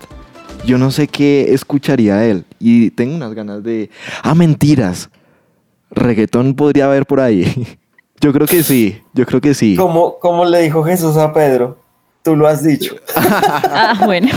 Yo 0.66 0.80
no 0.80 0.90
sé 0.90 1.08
qué 1.08 1.54
escucharía 1.54 2.26
él. 2.26 2.44
Y 2.60 2.90
tengo 2.92 3.16
unas 3.16 3.34
ganas 3.34 3.64
de... 3.64 3.90
Ah, 4.24 4.34
mentiras. 4.34 5.10
Reggaetón 5.92 6.56
podría 6.56 6.86
haber 6.86 7.06
por 7.06 7.20
ahí. 7.20 7.78
Yo 8.22 8.34
creo 8.34 8.48
que 8.48 8.64
sí, 8.64 9.02
yo 9.14 9.26
creo 9.26 9.42
que 9.42 9.54
sí. 9.54 9.76
Como, 9.76 10.18
como 10.20 10.46
le 10.46 10.62
dijo 10.62 10.84
Jesús 10.84 11.18
a 11.18 11.34
Pedro, 11.34 11.78
tú 12.24 12.36
lo 12.36 12.48
has 12.48 12.64
dicho. 12.64 12.96
Ah, 13.16 14.02
bueno. 14.06 14.30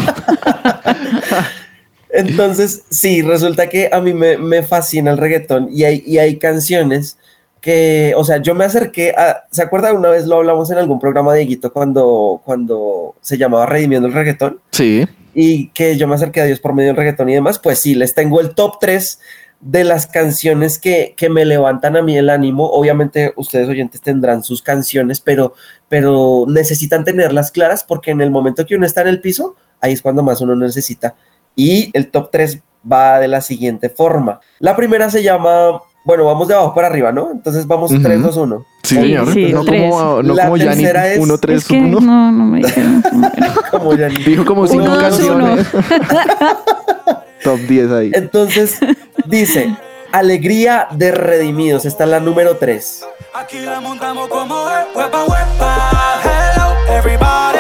Entonces, 2.11 2.85
sí, 2.91 3.23
resulta 3.23 3.69
que 3.69 3.89
a 3.91 4.01
mí 4.01 4.13
me, 4.13 4.37
me 4.37 4.63
fascina 4.65 5.13
el 5.13 5.17
reggaetón 5.17 5.69
y 5.71 5.85
hay, 5.85 6.03
y 6.05 6.19
hay 6.19 6.39
canciones 6.39 7.17
que, 7.61 8.13
o 8.17 8.25
sea, 8.25 8.39
yo 8.39 8.55
me 8.55 8.65
acerqué 8.65 9.13
a, 9.13 9.45
¿se 9.51 9.63
acuerda? 9.63 9.93
Una 9.93 10.11
vez 10.11 10.27
lo 10.27 10.37
hablamos 10.37 10.71
en 10.71 10.79
algún 10.79 10.99
programa 10.99 11.33
de 11.33 11.41
Dieguito 11.41 11.73
cuando, 11.73 12.43
cuando 12.45 13.15
se 13.21 13.39
llamaba 13.39 13.65
Redimiendo 13.67 14.09
el 14.09 14.15
Reggaetón 14.15 14.61
Sí. 14.73 15.07
Y 15.41 15.69
que 15.69 15.97
yo 15.97 16.09
me 16.09 16.17
acerqué 16.17 16.41
a 16.41 16.47
Dios 16.47 16.59
por 16.59 16.75
medio 16.75 16.89
del 16.89 16.97
reggaetón 16.97 17.29
y 17.29 17.35
demás, 17.35 17.61
pues 17.61 17.79
sí, 17.79 17.95
les 17.95 18.13
tengo 18.13 18.41
el 18.41 18.57
top 18.57 18.79
3 18.81 19.21
de 19.61 19.85
las 19.85 20.09
canciones 20.09 20.81
que, 20.81 21.15
que 21.17 21.31
me 21.31 21.45
levantan 21.45 21.97
a 21.97 22.03
mí 22.03 22.19
el 22.19 22.29
ánimo. 22.29 22.69
Obviamente 22.69 23.35
ustedes 23.37 23.69
oyentes 23.69 24.01
tendrán 24.01 24.43
sus 24.43 24.63
canciones, 24.63 25.21
pero, 25.21 25.55
pero 25.89 26.45
necesitan 26.49 27.05
tenerlas 27.05 27.53
claras 27.53 27.85
porque 27.85 28.11
en 28.11 28.21
el 28.21 28.33
momento 28.33 28.67
que 28.67 28.75
uno 28.75 28.85
está 28.85 29.03
en 29.03 29.09
el 29.09 29.21
piso, 29.21 29.55
ahí 29.81 29.93
es 29.93 30.03
cuando 30.03 30.25
más 30.25 30.41
uno 30.41 30.57
necesita. 30.57 31.15
Y 31.55 31.97
el 31.97 32.11
top 32.11 32.31
3 32.33 32.61
va 32.91 33.21
de 33.21 33.29
la 33.29 33.41
siguiente 33.41 33.91
forma. 33.91 34.41
La 34.59 34.75
primera 34.75 35.09
se 35.09 35.23
llama, 35.23 35.81
bueno, 36.09 36.25
vamos 36.25 36.49
de 36.49 36.55
abajo 36.55 36.75
para 36.75 36.87
arriba, 36.87 37.13
¿no? 37.13 37.31
Entonces 37.31 37.67
vamos 37.67 37.93
Ujú. 37.93 38.01
3, 38.03 38.23
2, 38.23 38.37
1. 38.39 38.65
Sí, 38.83 38.95
Sí, 38.95 38.95
señor. 39.03 39.31
sí, 39.35 39.53
no 39.53 39.63
tres. 39.63 39.91
como, 39.91 40.23
no 40.23 40.35
La 40.35 40.45
como 40.45 40.57
Yanni 40.57 40.77
tercera 40.83 41.07
es- 41.13 41.19
1, 41.19 41.37
3, 41.39 41.59
es 41.59 41.69
que 41.69 41.77
1. 41.77 42.01
no, 42.01 42.33
no 42.33 42.45
me 42.47 42.59
dijeron. 42.61 43.05
Como 43.71 43.95
ya 43.95 44.09
Dijo 44.09 44.47
como 44.47 44.63
Uno, 44.63 44.71
cinco 44.71 44.87
dos, 44.89 44.99
canciones. 45.03 45.67
Top 47.45 47.59
10 47.61 47.91
ahí. 47.93 48.11
Entonces 48.15 48.79
dice, 49.27 49.77
Alegría 50.11 50.89
de 50.93 51.11
Redimidos, 51.11 51.85
está 51.85 52.07
la 52.07 52.21
número 52.21 52.57
3. 52.57 53.05
Aquí 53.35 53.59
la 53.61 53.79
montamos 53.83 54.29
como 54.29 54.65
huepa 54.97 55.25
huepa. 55.25 55.91
Hello 56.25 56.97
everybody. 56.97 57.59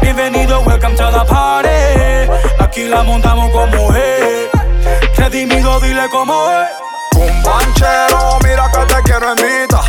Bienvenido, 0.00 0.62
welcome 0.62 0.96
to 0.96 1.04
the 1.10 1.26
party. 1.28 1.68
Aquí 2.58 2.84
la 2.88 3.02
montamos 3.02 3.50
como 3.50 3.94
es. 3.94 4.48
Redimido, 5.18 5.78
dile 5.80 6.08
como 6.10 6.32
es. 6.50 6.89
Un 7.20 7.42
banchero, 7.42 8.38
mira 8.42 8.70
que 8.72 8.94
te 8.94 9.02
quiero 9.04 9.30
invitar 9.30 9.84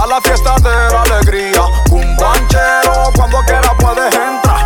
a 0.00 0.06
la 0.06 0.20
fiesta 0.20 0.54
de 0.56 0.92
la 0.92 1.02
alegría. 1.02 1.62
Un 1.90 2.16
banchero, 2.16 3.10
cuando 3.16 3.38
quiera 3.46 3.72
puedes 3.78 4.14
entrar 4.14 4.64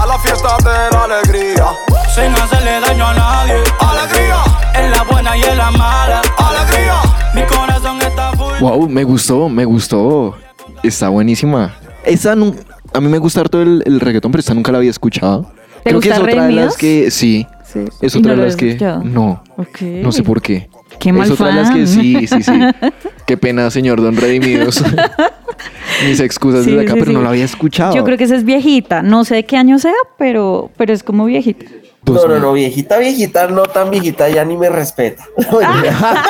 a 0.00 0.06
la 0.06 0.18
fiesta 0.18 0.56
de 0.58 0.90
la 0.96 1.04
alegría. 1.04 1.66
Sin 2.14 2.32
hacerle 2.34 2.80
daño 2.80 3.06
a 3.06 3.14
nadie. 3.14 3.54
Alegría, 3.80 4.36
En 4.74 4.90
la 4.90 5.02
buena 5.04 5.36
y 5.36 5.42
en 5.42 5.56
la 5.58 5.70
mala. 5.70 6.22
alegría. 6.36 7.00
Mi 7.34 7.42
corazón 7.46 7.98
está 8.02 8.32
full. 8.32 8.58
Wow, 8.60 8.88
me 8.88 9.04
gustó, 9.04 9.48
me 9.48 9.64
gustó. 9.64 10.36
Está 10.82 11.08
buenísima. 11.08 11.74
Esa 12.04 12.32
a 12.32 13.00
mí 13.00 13.08
me 13.08 13.18
gusta 13.18 13.40
harto 13.40 13.60
el, 13.62 13.82
el 13.86 13.98
reggaetón, 14.00 14.30
pero 14.30 14.40
esta 14.40 14.54
nunca 14.54 14.70
la 14.70 14.78
había 14.78 14.90
escuchado. 14.90 15.50
¿Te 15.82 15.90
Creo 15.90 16.00
que 16.00 16.08
es 16.10 16.14
gusta 16.18 16.30
otra 16.32 16.46
de 16.46 16.52
las 16.52 16.76
que 16.76 17.10
sí. 17.10 17.46
Sí. 17.64 17.84
Es 18.00 18.14
¿Y 18.14 18.18
otra 18.18 18.34
no 18.34 18.40
de 18.42 18.46
las 18.46 18.56
que 18.56 18.68
escuchado? 18.72 19.02
no, 19.02 19.42
Ok. 19.56 19.80
no 19.80 20.12
sé 20.12 20.22
por 20.22 20.40
qué. 20.40 20.68
Qué 20.98 21.12
mal 21.12 21.26
es 21.26 21.32
otra 21.32 21.48
de 21.48 21.52
las 21.54 21.70
que 21.70 21.86
fan. 21.86 21.86
sí, 21.86 22.26
sí, 22.26 22.42
sí. 22.42 22.52
Qué 23.26 23.36
pena, 23.36 23.70
señor 23.70 24.00
Don 24.02 24.16
Redimidos. 24.16 24.82
Mis 26.06 26.20
excusas 26.20 26.64
Sí, 26.64 26.70
desde 26.72 26.82
acá, 26.84 26.94
sí, 26.94 26.98
pero 27.00 27.10
sí. 27.12 27.16
no 27.16 27.22
la 27.22 27.28
había 27.30 27.44
escuchado. 27.44 27.94
Yo 27.94 28.04
creo 28.04 28.18
que 28.18 28.24
esa 28.24 28.34
es 28.36 28.44
viejita. 28.44 29.02
No 29.02 29.24
sé 29.24 29.36
de 29.36 29.44
qué 29.44 29.56
año 29.56 29.78
sea, 29.78 29.94
pero, 30.18 30.70
pero 30.76 30.92
es 30.92 31.02
como 31.02 31.24
viejita. 31.26 31.66
Dos 32.02 32.26
No, 32.26 32.34
no, 32.34 32.40
no, 32.40 32.52
viejita, 32.52 32.98
viejita, 32.98 33.46
no 33.46 33.62
tan 33.62 33.90
viejita, 33.90 34.28
ya 34.28 34.44
ni 34.44 34.56
me 34.58 34.68
respeta. 34.68 35.24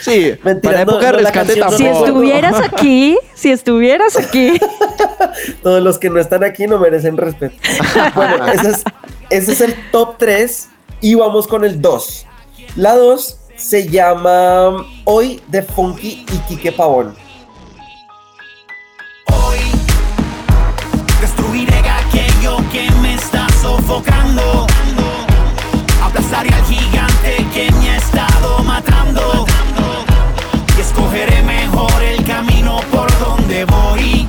Sí, 0.00 0.32
Mentira, 0.44 0.72
para 0.72 0.84
no, 0.84 0.92
época 0.92 1.06
de 1.06 1.12
no, 1.12 1.18
rescate 1.18 1.56
no- 1.56 1.70
Si 1.70 1.84
tampoco. 1.84 2.06
estuvieras 2.06 2.60
aquí, 2.60 3.18
si 3.34 3.50
estuvieras 3.50 4.16
aquí. 4.16 4.52
Todos 5.62 5.82
los 5.82 5.98
que 5.98 6.10
no 6.10 6.18
están 6.20 6.44
aquí 6.44 6.66
no 6.66 6.78
merecen 6.78 7.16
respeto. 7.16 7.56
Bueno, 8.14 8.46
ese 8.48 8.70
es, 8.70 8.84
ese 9.30 9.52
es 9.52 9.60
el 9.60 9.74
top 9.90 10.16
3 10.18 10.68
y 11.00 11.14
vamos 11.14 11.46
con 11.48 11.64
el 11.64 11.80
2. 11.80 12.26
La 12.76 12.94
2 12.94 13.36
se 13.56 13.88
llama 13.88 14.86
Hoy 15.04 15.42
de 15.48 15.62
Funky 15.62 16.24
y 16.32 16.38
Quique 16.46 16.70
Pavón. 16.70 17.16
Destruiré 21.20 21.76
aquello 21.76 22.58
que 22.70 22.88
me 23.02 23.14
está 23.14 23.48
sofocando. 23.60 24.66
Aplastaré 26.02 26.50
al 26.54 26.64
gigante 26.66 27.46
que 27.52 27.72
me 27.72 27.90
ha 27.90 27.96
estado 27.96 28.62
matando. 28.62 29.44
Y 30.76 30.80
escogeré 30.80 31.42
mejor 31.42 32.02
el 32.02 32.24
camino 32.24 32.80
por 32.92 33.10
donde 33.18 33.64
voy. 33.64 34.27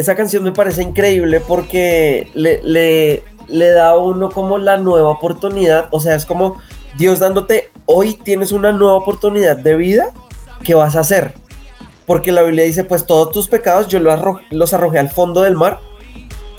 Esa 0.00 0.14
canción 0.14 0.42
me 0.42 0.52
parece 0.52 0.82
increíble 0.82 1.40
porque 1.40 2.30
le, 2.32 3.22
le, 3.48 3.68
da 3.68 3.90
a 3.90 3.98
uno 3.98 4.30
como 4.30 4.56
la 4.56 4.78
nueva 4.78 5.10
oportunidad. 5.10 5.88
O 5.90 6.00
sea, 6.00 6.14
es 6.14 6.24
como 6.24 6.56
Dios 6.96 7.18
dándote, 7.18 7.70
hoy 7.84 8.14
tienes 8.14 8.50
una 8.50 8.72
nueva 8.72 8.94
oportunidad 8.94 9.58
de 9.58 9.76
vida. 9.76 10.10
¿Qué 10.64 10.74
vas 10.74 10.96
a 10.96 11.00
hacer? 11.00 11.34
Porque 12.06 12.32
la 12.32 12.40
Biblia 12.40 12.64
dice, 12.64 12.82
pues 12.82 13.04
todos 13.04 13.30
tus 13.30 13.46
pecados 13.46 13.88
yo 13.88 14.00
los, 14.00 14.18
los 14.48 14.72
arrojé 14.72 14.98
al 14.98 15.10
fondo 15.10 15.42
del 15.42 15.54
mar. 15.54 15.80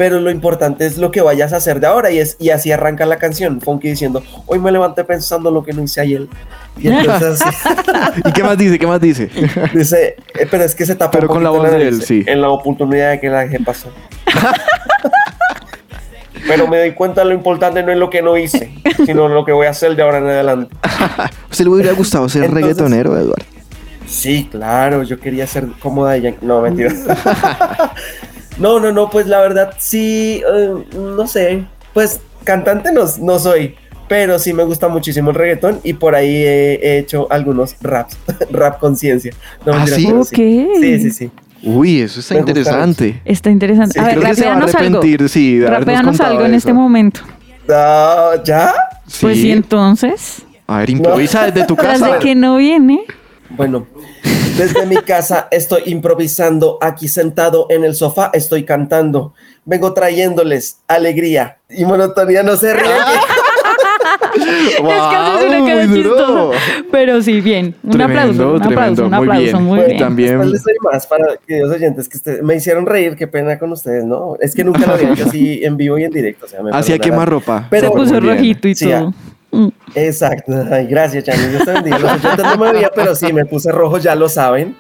Pero 0.02 0.20
lo 0.20 0.32
importante 0.32 0.88
es 0.88 0.98
lo 0.98 1.12
que 1.12 1.22
vayas 1.22 1.54
a 1.54 1.58
hacer 1.58 1.80
de 1.80 1.86
ahora. 1.86 2.10
Y, 2.10 2.18
es, 2.18 2.36
y 2.40 2.50
así 2.50 2.72
arranca 2.72 3.06
la 3.06 3.18
canción. 3.18 3.62
Funky 3.62 3.90
diciendo, 3.90 4.24
hoy 4.48 4.58
me 4.58 4.72
levanté 4.72 5.04
pensando 5.04 5.52
lo 5.52 5.64
que 5.64 5.74
no 5.74 5.84
hice 5.84 6.02
ayer. 6.02 6.26
Y 6.80 6.88
entonces 6.88 7.40
¿Y 8.26 8.32
qué 8.32 8.44
más 8.44 8.58
dice? 8.58 8.80
¿Qué 8.80 8.88
más 8.88 9.00
dice? 9.00 9.30
dice, 9.76 10.16
eh, 10.34 10.48
pero 10.50 10.64
es 10.64 10.74
que 10.74 10.88
se 10.88 10.96
tapa 10.96 11.12
Pero 11.12 11.28
un 11.28 11.36
con 11.36 11.44
la 11.44 11.52
voz 11.52 11.70
de 11.70 11.88
él, 11.88 12.02
sí. 12.02 12.24
En 12.26 12.42
la 12.42 12.50
oportunidad 12.50 13.20
que 13.20 13.30
la 13.30 13.42
dejé 13.42 13.60
pasar. 13.60 13.92
pero 16.48 16.68
me 16.68 16.80
doy 16.80 16.94
cuenta 16.94 17.24
lo 17.24 17.36
importante 17.36 17.84
no 17.84 17.92
es 17.92 18.00
lo 18.00 18.10
que 18.10 18.24
no 18.24 18.36
hice, 18.38 18.74
sino 19.06 19.28
lo 19.28 19.46
que 19.46 19.52
voy 19.52 19.68
a 19.68 19.70
hacer 19.70 19.96
de 19.96 20.02
ahora 20.02 20.18
en 20.18 20.26
adelante. 20.26 20.76
¿Usted 21.52 21.66
le 21.66 21.70
hubiera 21.70 21.92
gustado 21.92 22.28
ser 22.28 22.46
Entonces- 22.46 22.64
reggaetonero, 22.64 23.20
Eduardo? 23.20 23.46
Sí, 24.08 24.50
claro, 24.50 25.04
yo 25.04 25.20
quería 25.20 25.46
ser 25.46 25.68
de 25.68 26.18
ella. 26.18 26.34
No, 26.42 26.60
mentira. 26.60 26.92
No, 28.58 28.80
no, 28.80 28.92
no, 28.92 29.10
pues 29.10 29.28
la 29.28 29.40
verdad 29.42 29.74
sí, 29.80 30.42
eh, 30.54 30.74
no 30.96 31.28
sé. 31.28 31.66
Pues 31.94 32.20
cantante 32.44 32.92
no, 32.92 33.04
no 33.22 33.40
soy, 33.40 33.76
pero 34.08 34.40
sí 34.40 34.54
me 34.54 34.64
gusta 34.64 34.88
muchísimo 34.88 35.30
el 35.32 35.36
reggaetón 35.36 35.80
y 35.84 35.94
por 35.94 36.16
ahí 36.16 36.36
he, 36.36 36.74
he 36.82 36.98
hecho 37.00 37.28
algunos 37.32 37.76
raps, 37.82 38.18
rap 38.52 38.80
conciencia. 38.80 39.34
No, 39.66 39.74
¿Ah, 39.74 39.86
sí? 39.88 40.06
pero 40.08 40.22
Ok. 40.22 40.28
Sí, 40.30 41.00
sí, 41.00 41.12
sí. 41.12 41.32
Uy, 41.64 42.02
eso 42.02 42.20
está 42.22 42.34
Me 42.36 42.42
gustaron. 42.42 42.58
interesante. 42.90 43.22
Está 43.24 43.50
interesante. 43.52 43.94
Sí, 43.94 44.00
a 44.00 44.04
ver, 44.06 44.18
Creo 44.20 44.30
que 44.30 44.36
se 44.36 44.46
va 44.46 44.52
a 44.52 44.56
rapeanos 44.56 44.76
algo. 44.76 44.98
arrepentir, 44.98 45.30
sí, 45.30 45.62
Rapeanos 45.64 46.20
algo 46.22 46.40
en 46.42 46.46
eso. 46.48 46.56
este 46.58 46.74
momento. 46.74 47.22
Ah, 47.70 48.32
¿Ya? 48.44 48.74
Pues 49.22 49.38
sí, 49.38 49.52
entonces. 49.52 50.44
A 50.66 50.80
ver, 50.80 50.90
improvisa 50.90 51.46
desde 51.52 51.68
tu 51.68 51.76
Tras 51.76 52.00
casa. 52.00 52.14
de 52.14 52.20
que 52.20 52.34
no 52.34 52.56
viene. 52.58 53.02
Bueno, 53.52 53.86
desde 54.62 54.86
mi 54.86 54.98
casa 54.98 55.48
estoy 55.50 55.82
improvisando, 55.88 56.78
aquí 56.82 57.08
sentado 57.08 57.66
en 57.70 57.84
el 57.84 57.96
sofá 57.96 58.30
estoy 58.34 58.64
cantando. 58.64 59.34
Vengo 59.66 59.94
trayéndoles 59.94 60.78
alegría 60.88 61.58
y 61.70 61.84
monotonía, 61.86 62.44
no 62.44 62.56
se 62.56 62.74
ríen. 62.76 62.86
es 64.36 64.76
que 64.76 64.92
haces 64.92 65.46
una 65.46 65.66
cara 65.68 65.88
muy 65.88 66.04
chistosa. 66.04 66.60
Pero 66.92 67.22
sí, 67.22 67.42
bien. 67.42 67.76
Un 67.84 67.92
Tremendo, 67.92 68.22
aplauso, 68.22 68.54
un 68.56 68.64
aplauso, 68.64 68.68
tremendo. 68.68 69.04
un 69.06 69.10
Muy 69.10 69.18
aplauso, 69.20 69.42
bien. 69.58 69.64
muy 69.64 69.80
bien. 69.86 69.98
también- 69.98 70.52
les 70.52 70.64
doy 70.64 70.76
más 70.92 71.08
para 71.08 71.26
queridos 71.48 71.72
oyentes 71.76 72.08
que 72.10 72.18
ustedes 72.18 72.44
me 72.44 72.56
hicieron 72.56 72.86
reír, 72.86 73.16
qué 73.16 73.28
pena 73.28 73.58
con 73.58 73.72
ustedes, 73.72 74.04
¿no? 74.06 74.36
Es 74.40 74.54
que 74.54 74.64
nunca 74.64 74.86
lo 74.86 74.94
había 74.94 75.14
hecho 75.14 75.26
así 75.26 75.62
en 75.64 75.78
vivo 75.78 75.98
y 75.98 76.04
en 76.04 76.12
directo. 76.12 76.46
O 76.46 76.50
sea, 76.50 76.62
me 76.62 76.72
Hacía 76.74 77.00
quemar 77.00 77.30
ropa. 77.30 77.68
Pero 77.70 77.88
Se 77.90 77.94
puso 77.96 78.22
muy 78.22 78.30
rojito 78.30 78.68
y 78.68 78.76
Sí, 78.76 78.90
todo. 78.90 79.10
Mm. 79.10 79.14
Exacto. 79.96 80.54
Ay, 80.72 80.88
gracias, 80.88 81.26
Chani. 81.26 81.48
Dios 81.48 81.66
te 81.66 81.72
bendiga. 81.72 82.00
Los 82.00 82.38
no 82.38 82.58
me 82.58 82.72
veía, 82.72 82.92
pero 82.94 83.16
sí, 83.16 83.34
me 83.34 83.46
puse 83.46 83.72
rojo, 83.72 83.98
ya 83.98 84.16
lo 84.16 84.30
saben. 84.30 84.76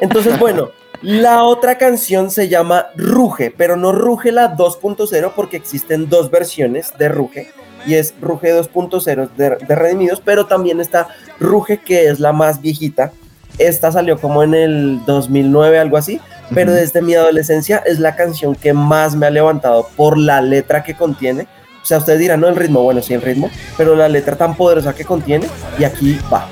Entonces, 0.00 0.38
bueno, 0.38 0.70
La 1.02 1.44
otra 1.44 1.76
canción 1.78 2.30
se 2.30 2.48
llama 2.48 2.86
Ruge, 2.96 3.52
pero 3.56 3.76
no 3.76 3.92
Ruge 3.92 4.32
la 4.32 4.56
2.0 4.56 5.32
porque 5.36 5.56
existen 5.56 6.08
dos 6.08 6.30
versiones 6.30 6.92
de 6.98 7.08
Ruge 7.08 7.50
y 7.86 7.94
es 7.94 8.14
Ruge 8.20 8.52
2.0 8.52 9.30
de, 9.36 9.56
de 9.56 9.74
Redimidos, 9.74 10.22
pero 10.24 10.46
también 10.46 10.80
está 10.80 11.08
Ruge 11.38 11.78
que 11.78 12.06
es 12.08 12.18
la 12.18 12.32
más 12.32 12.60
viejita. 12.60 13.12
Esta 13.58 13.92
salió 13.92 14.18
como 14.18 14.42
en 14.42 14.54
el 14.54 15.00
2009, 15.06 15.78
algo 15.78 15.96
así, 15.96 16.20
pero 16.52 16.72
desde 16.72 17.02
mi 17.02 17.14
adolescencia 17.14 17.82
es 17.86 17.98
la 17.98 18.16
canción 18.16 18.54
que 18.54 18.72
más 18.72 19.14
me 19.14 19.26
ha 19.26 19.30
levantado 19.30 19.88
por 19.96 20.18
la 20.18 20.40
letra 20.40 20.82
que 20.82 20.96
contiene. 20.96 21.46
O 21.86 21.88
sea, 21.88 21.98
ustedes 21.98 22.18
dirán, 22.18 22.40
no 22.40 22.48
el 22.48 22.56
ritmo, 22.56 22.82
bueno, 22.82 23.00
sí 23.00 23.14
el 23.14 23.22
ritmo, 23.22 23.48
pero 23.76 23.94
la 23.94 24.08
letra 24.08 24.34
tan 24.34 24.56
poderosa 24.56 24.92
que 24.92 25.04
contiene 25.04 25.46
y 25.78 25.84
aquí 25.84 26.18
va. 26.32 26.48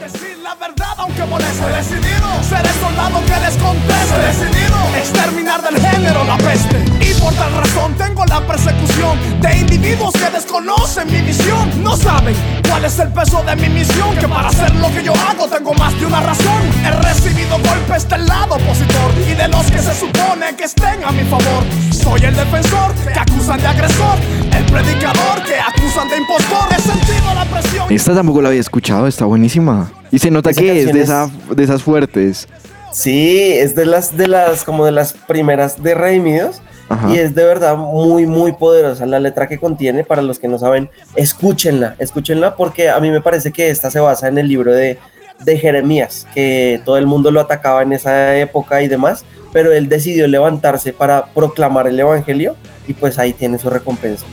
Exterminar 4.99 5.63
del 5.63 5.81
género 5.81 6.25
la 6.25 6.37
peste. 6.39 6.85
Y 7.01 7.15
por 7.21 7.33
tal 7.35 7.53
razón 7.53 7.95
tengo 7.95 8.25
la 8.27 8.41
persecución 8.47 9.19
De 9.41 9.57
individuos 9.59 10.13
que 10.15 10.31
desconocen 10.31 11.07
mi 11.11 11.21
visión. 11.21 11.71
No 11.83 11.97
saben 11.97 12.35
cuál 12.69 12.85
es 12.85 12.99
el 12.99 13.09
peso 13.09 13.43
de 13.43 13.57
mi 13.57 13.69
misión 13.69 14.17
Que 14.17 14.29
para 14.29 14.49
hacer 14.49 14.75
lo 14.77 14.89
que 14.93 15.03
yo 15.03 15.13
hago 15.29 15.47
tengo 15.49 15.75
más 15.75 15.99
de 15.99 16.07
una 16.07 16.21
razón. 16.21 16.63
He 16.85 16.91
recibido 17.03 17.59
golpes 17.59 18.09
del 18.09 18.27
lado 18.27 18.55
opositor 18.55 19.13
Y 19.29 19.35
de 19.35 19.49
los 19.49 19.71
que 19.71 19.79
se 19.79 19.95
supone 19.95 20.55
que 20.57 20.65
estén 20.65 21.05
a 21.05 21.13
mi 21.13 21.25
favor. 21.25 21.65
Soy 21.93 22.23
el 22.25 22.35
defensor 22.35 22.95
que 22.95 23.19
acusan 23.19 23.61
de 23.61 23.67
agresor 23.67 24.19
El 24.53 24.65
predicador 24.67 25.43
que 25.45 25.59
acusan 25.59 26.09
de 26.09 26.19
impostor. 26.19 26.69
He 26.77 26.81
sentido 26.81 27.35
la 27.35 27.45
presión. 27.45 27.93
Esta 27.93 28.15
tampoco 28.15 28.43
la 28.43 28.49
había 28.49 28.61
escuchado, 28.61 29.07
está 29.07 29.25
buenísima. 29.25 29.91
Y 30.11 30.19
se 30.19 30.31
nota 30.31 30.51
Esa 30.51 30.61
que 30.61 30.83
es 30.83 30.93
de, 30.93 31.01
esa, 31.01 31.31
de 31.55 31.65
esas 31.65 31.83
fuertes. 31.83 32.49
Sí, 32.95 33.53
es 33.53 33.75
de 33.75 33.87
las, 33.87 34.17
de 34.17 34.29
las, 34.29 34.63
como 34.63 34.85
de 34.87 34.93
las 34.93 35.15
primeras 35.15 35.83
de 35.83 35.95
Redimidos. 35.95 36.63
Ajá. 36.89 37.11
Y 37.11 37.19
es 37.19 37.35
de 37.35 37.45
verdad 37.45 37.77
muy, 37.77 38.25
muy 38.25 38.53
poderosa 38.53 39.05
la 39.05 39.19
letra 39.19 39.49
que 39.49 39.59
contiene. 39.59 40.05
Para 40.05 40.23
los 40.23 40.39
que 40.39 40.47
no 40.47 40.61
saben, 40.61 40.89
escúchenla, 41.17 41.97
escúchenla 41.99 42.55
porque 42.55 42.91
a 42.91 43.01
mí 43.01 43.11
me 43.11 43.21
parece 43.21 43.51
que 43.51 43.69
esta 43.69 43.91
se 43.91 43.99
basa 43.99 44.29
en 44.29 44.39
el 44.39 44.47
libro 44.47 44.73
de, 44.73 44.99
de 45.45 45.59
Jeremías, 45.59 46.27
que 46.35 46.81
todo 46.85 46.97
el 46.97 47.07
mundo 47.07 47.33
lo 47.33 47.41
atacaba 47.41 47.83
en 47.83 47.93
esa 47.93 48.37
época 48.37 48.81
y 48.81 48.87
demás, 48.87 49.25
pero 49.53 49.73
él 49.73 49.89
decidió 49.89 50.29
levantarse 50.29 50.93
para 50.93 51.27
proclamar 51.27 51.89
el 51.89 51.99
evangelio 51.99 52.55
y 52.87 52.93
pues 52.93 53.19
ahí 53.19 53.33
tiene 53.33 53.59
su 53.59 53.71
recompensa. 53.71 54.25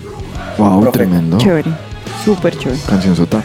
Wow, 0.60 0.92
tremendo. 0.92 1.40
Chévere. 1.40 1.72
Súper 2.24 2.56
chévere. 2.56 2.80
Canción 2.88 3.16
sota. 3.16 3.42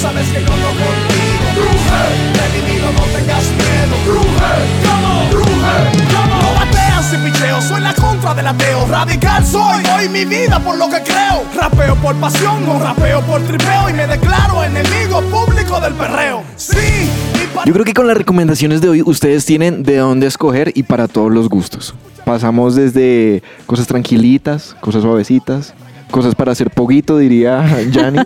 Sabes 0.00 0.28
que 0.28 0.40
yo 0.40 0.56
no 0.56 0.68
contigo 0.68 2.43
contra 8.34 8.42
del 8.42 8.46
ateo 8.46 8.86
Radical 8.86 9.44
soy, 9.44 9.82
doy 9.82 10.08
mi 10.08 10.24
vida 10.24 10.58
por 10.60 10.76
lo 10.76 10.88
que 10.88 11.02
creo 11.02 11.44
Rapeo 11.54 11.94
por 11.96 12.14
pasión, 12.16 12.64
no 12.66 12.78
rapeo 12.78 13.20
por 13.22 13.40
tripeo 13.42 13.90
Y 13.90 13.92
me 13.92 14.06
declaro 14.06 14.62
enemigo 14.64 15.20
público 15.22 15.80
del 15.80 15.94
perreo 15.94 16.42
Sí, 16.56 17.08
Yo 17.64 17.72
creo 17.72 17.84
que 17.84 17.94
con 17.94 18.06
las 18.06 18.16
recomendaciones 18.16 18.80
de 18.80 18.88
hoy 18.88 19.02
ustedes 19.02 19.44
tienen 19.44 19.82
de 19.82 19.98
dónde 19.98 20.26
escoger 20.26 20.72
y 20.74 20.82
para 20.84 21.08
todos 21.08 21.30
los 21.30 21.48
gustos. 21.48 21.94
Pasamos 22.24 22.74
desde 22.74 23.42
cosas 23.66 23.86
tranquilitas, 23.86 24.74
cosas 24.80 25.02
suavecitas, 25.02 25.74
cosas 26.10 26.34
para 26.34 26.52
hacer 26.52 26.70
poquito, 26.70 27.18
diría 27.18 27.64
Yanni. 27.90 28.20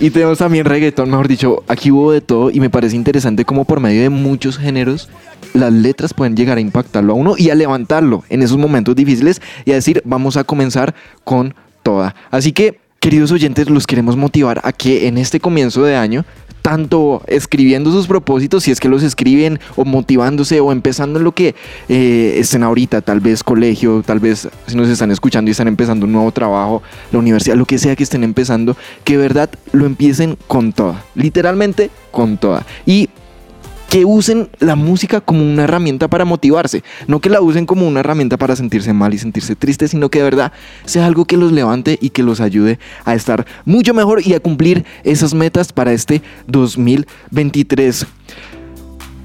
Y 0.00 0.10
tenemos 0.10 0.38
también 0.38 0.64
reggaetón, 0.64 1.10
mejor 1.10 1.28
dicho, 1.28 1.62
aquí 1.68 1.90
hubo 1.90 2.12
de 2.12 2.20
todo 2.20 2.50
y 2.50 2.60
me 2.60 2.70
parece 2.70 2.96
interesante 2.96 3.44
cómo 3.44 3.64
por 3.64 3.80
medio 3.80 4.02
de 4.02 4.10
muchos 4.10 4.58
géneros 4.58 5.08
las 5.54 5.72
letras 5.72 6.14
pueden 6.14 6.36
llegar 6.36 6.58
a 6.58 6.60
impactarlo 6.60 7.12
a 7.12 7.16
uno 7.16 7.34
y 7.36 7.50
a 7.50 7.54
levantarlo 7.54 8.24
en 8.28 8.42
esos 8.42 8.58
momentos 8.58 8.94
difíciles 8.94 9.40
y 9.64 9.72
a 9.72 9.74
decir, 9.74 10.02
vamos 10.04 10.36
a 10.36 10.44
comenzar 10.44 10.94
con 11.24 11.54
toda. 11.82 12.14
Así 12.30 12.52
que, 12.52 12.80
queridos 13.00 13.32
oyentes, 13.32 13.68
los 13.68 13.86
queremos 13.86 14.16
motivar 14.16 14.60
a 14.64 14.72
que 14.72 15.08
en 15.08 15.18
este 15.18 15.40
comienzo 15.40 15.82
de 15.82 15.96
año 15.96 16.24
tanto 16.62 17.22
escribiendo 17.26 17.90
sus 17.90 18.06
propósitos, 18.06 18.62
si 18.64 18.70
es 18.70 18.80
que 18.80 18.88
los 18.88 19.02
escriben, 19.02 19.60
o 19.76 19.84
motivándose, 19.84 20.60
o 20.60 20.72
empezando 20.72 21.18
en 21.18 21.24
lo 21.24 21.32
que 21.32 21.54
eh, 21.88 22.36
estén 22.38 22.62
ahorita, 22.62 23.02
tal 23.02 23.20
vez 23.20 23.42
colegio, 23.42 24.02
tal 24.06 24.20
vez 24.20 24.48
si 24.66 24.76
nos 24.76 24.88
están 24.88 25.10
escuchando 25.10 25.50
y 25.50 25.52
están 25.52 25.68
empezando 25.68 26.06
un 26.06 26.12
nuevo 26.12 26.30
trabajo, 26.32 26.82
la 27.10 27.18
universidad, 27.18 27.56
lo 27.56 27.66
que 27.66 27.78
sea 27.78 27.96
que 27.96 28.04
estén 28.04 28.24
empezando, 28.24 28.76
que 29.04 29.16
verdad 29.16 29.50
lo 29.72 29.86
empiecen 29.86 30.38
con 30.46 30.72
toda, 30.72 31.04
literalmente 31.14 31.90
con 32.10 32.38
toda. 32.38 32.64
Y 32.86 33.10
que 33.92 34.06
usen 34.06 34.48
la 34.58 34.74
música 34.74 35.20
como 35.20 35.42
una 35.42 35.64
herramienta 35.64 36.08
para 36.08 36.24
motivarse, 36.24 36.82
no 37.08 37.20
que 37.20 37.28
la 37.28 37.42
usen 37.42 37.66
como 37.66 37.86
una 37.86 38.00
herramienta 38.00 38.38
para 38.38 38.56
sentirse 38.56 38.94
mal 38.94 39.12
y 39.12 39.18
sentirse 39.18 39.54
triste, 39.54 39.86
sino 39.86 40.08
que 40.08 40.20
de 40.20 40.24
verdad 40.24 40.52
sea 40.86 41.04
algo 41.04 41.26
que 41.26 41.36
los 41.36 41.52
levante 41.52 41.98
y 42.00 42.08
que 42.08 42.22
los 42.22 42.40
ayude 42.40 42.78
a 43.04 43.14
estar 43.14 43.44
mucho 43.66 43.92
mejor 43.92 44.26
y 44.26 44.32
a 44.32 44.40
cumplir 44.40 44.86
esas 45.04 45.34
metas 45.34 45.74
para 45.74 45.92
este 45.92 46.22
2023. 46.46 48.06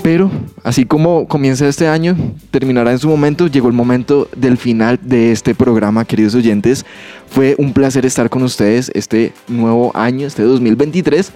Pero 0.03 0.29
así 0.65 0.83
como 0.83 1.29
comienza 1.29 1.65
este 1.65 1.87
año, 1.87 2.17
terminará 2.51 2.91
en 2.91 2.99
su 2.99 3.07
momento, 3.07 3.47
llegó 3.47 3.69
el 3.69 3.73
momento 3.73 4.27
del 4.35 4.57
final 4.57 4.99
de 5.01 5.31
este 5.31 5.55
programa, 5.55 6.03
queridos 6.03 6.35
oyentes. 6.35 6.85
Fue 7.29 7.55
un 7.57 7.71
placer 7.71 8.05
estar 8.05 8.29
con 8.29 8.43
ustedes 8.43 8.91
este 8.93 9.31
nuevo 9.47 9.93
año, 9.95 10.27
este 10.27 10.43
2023. 10.43 11.31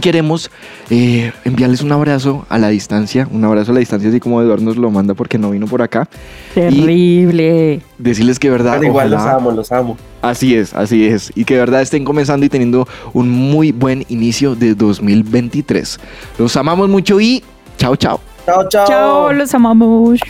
Queremos 0.00 0.50
eh, 0.90 1.32
enviarles 1.44 1.82
un 1.82 1.92
abrazo 1.92 2.46
a 2.48 2.58
la 2.58 2.68
distancia, 2.68 3.28
un 3.30 3.44
abrazo 3.44 3.70
a 3.70 3.74
la 3.74 3.80
distancia, 3.80 4.08
así 4.08 4.20
como 4.20 4.40
Eduardo 4.40 4.64
nos 4.64 4.76
lo 4.76 4.90
manda 4.90 5.14
porque 5.14 5.38
no 5.38 5.50
vino 5.50 5.66
por 5.66 5.82
acá. 5.82 6.08
Terrible. 6.54 7.80
Decirles 7.98 8.38
que 8.38 8.50
verdad, 8.50 8.74
Pero 8.74 8.86
igual 8.86 9.10
los 9.10 9.22
amo, 9.22 9.50
los 9.50 9.72
amo. 9.72 9.96
Así 10.22 10.54
es, 10.54 10.74
así 10.74 11.06
es. 11.06 11.32
Y 11.34 11.44
que 11.44 11.54
de 11.54 11.60
verdad 11.60 11.82
estén 11.82 12.04
comenzando 12.04 12.46
y 12.46 12.48
teniendo 12.48 12.88
un 13.12 13.28
muy 13.28 13.72
buen 13.72 14.04
inicio 14.08 14.54
de 14.54 14.74
2023. 14.74 16.00
Los 16.38 16.56
amamos 16.56 16.88
mucho 16.88 17.20
y 17.20 17.42
chao, 17.76 17.96
chao. 17.96 18.20
Chao, 18.46 18.68
chao. 18.68 18.86
Chao, 18.86 19.32
los 19.32 19.54
amamos. 19.54 20.20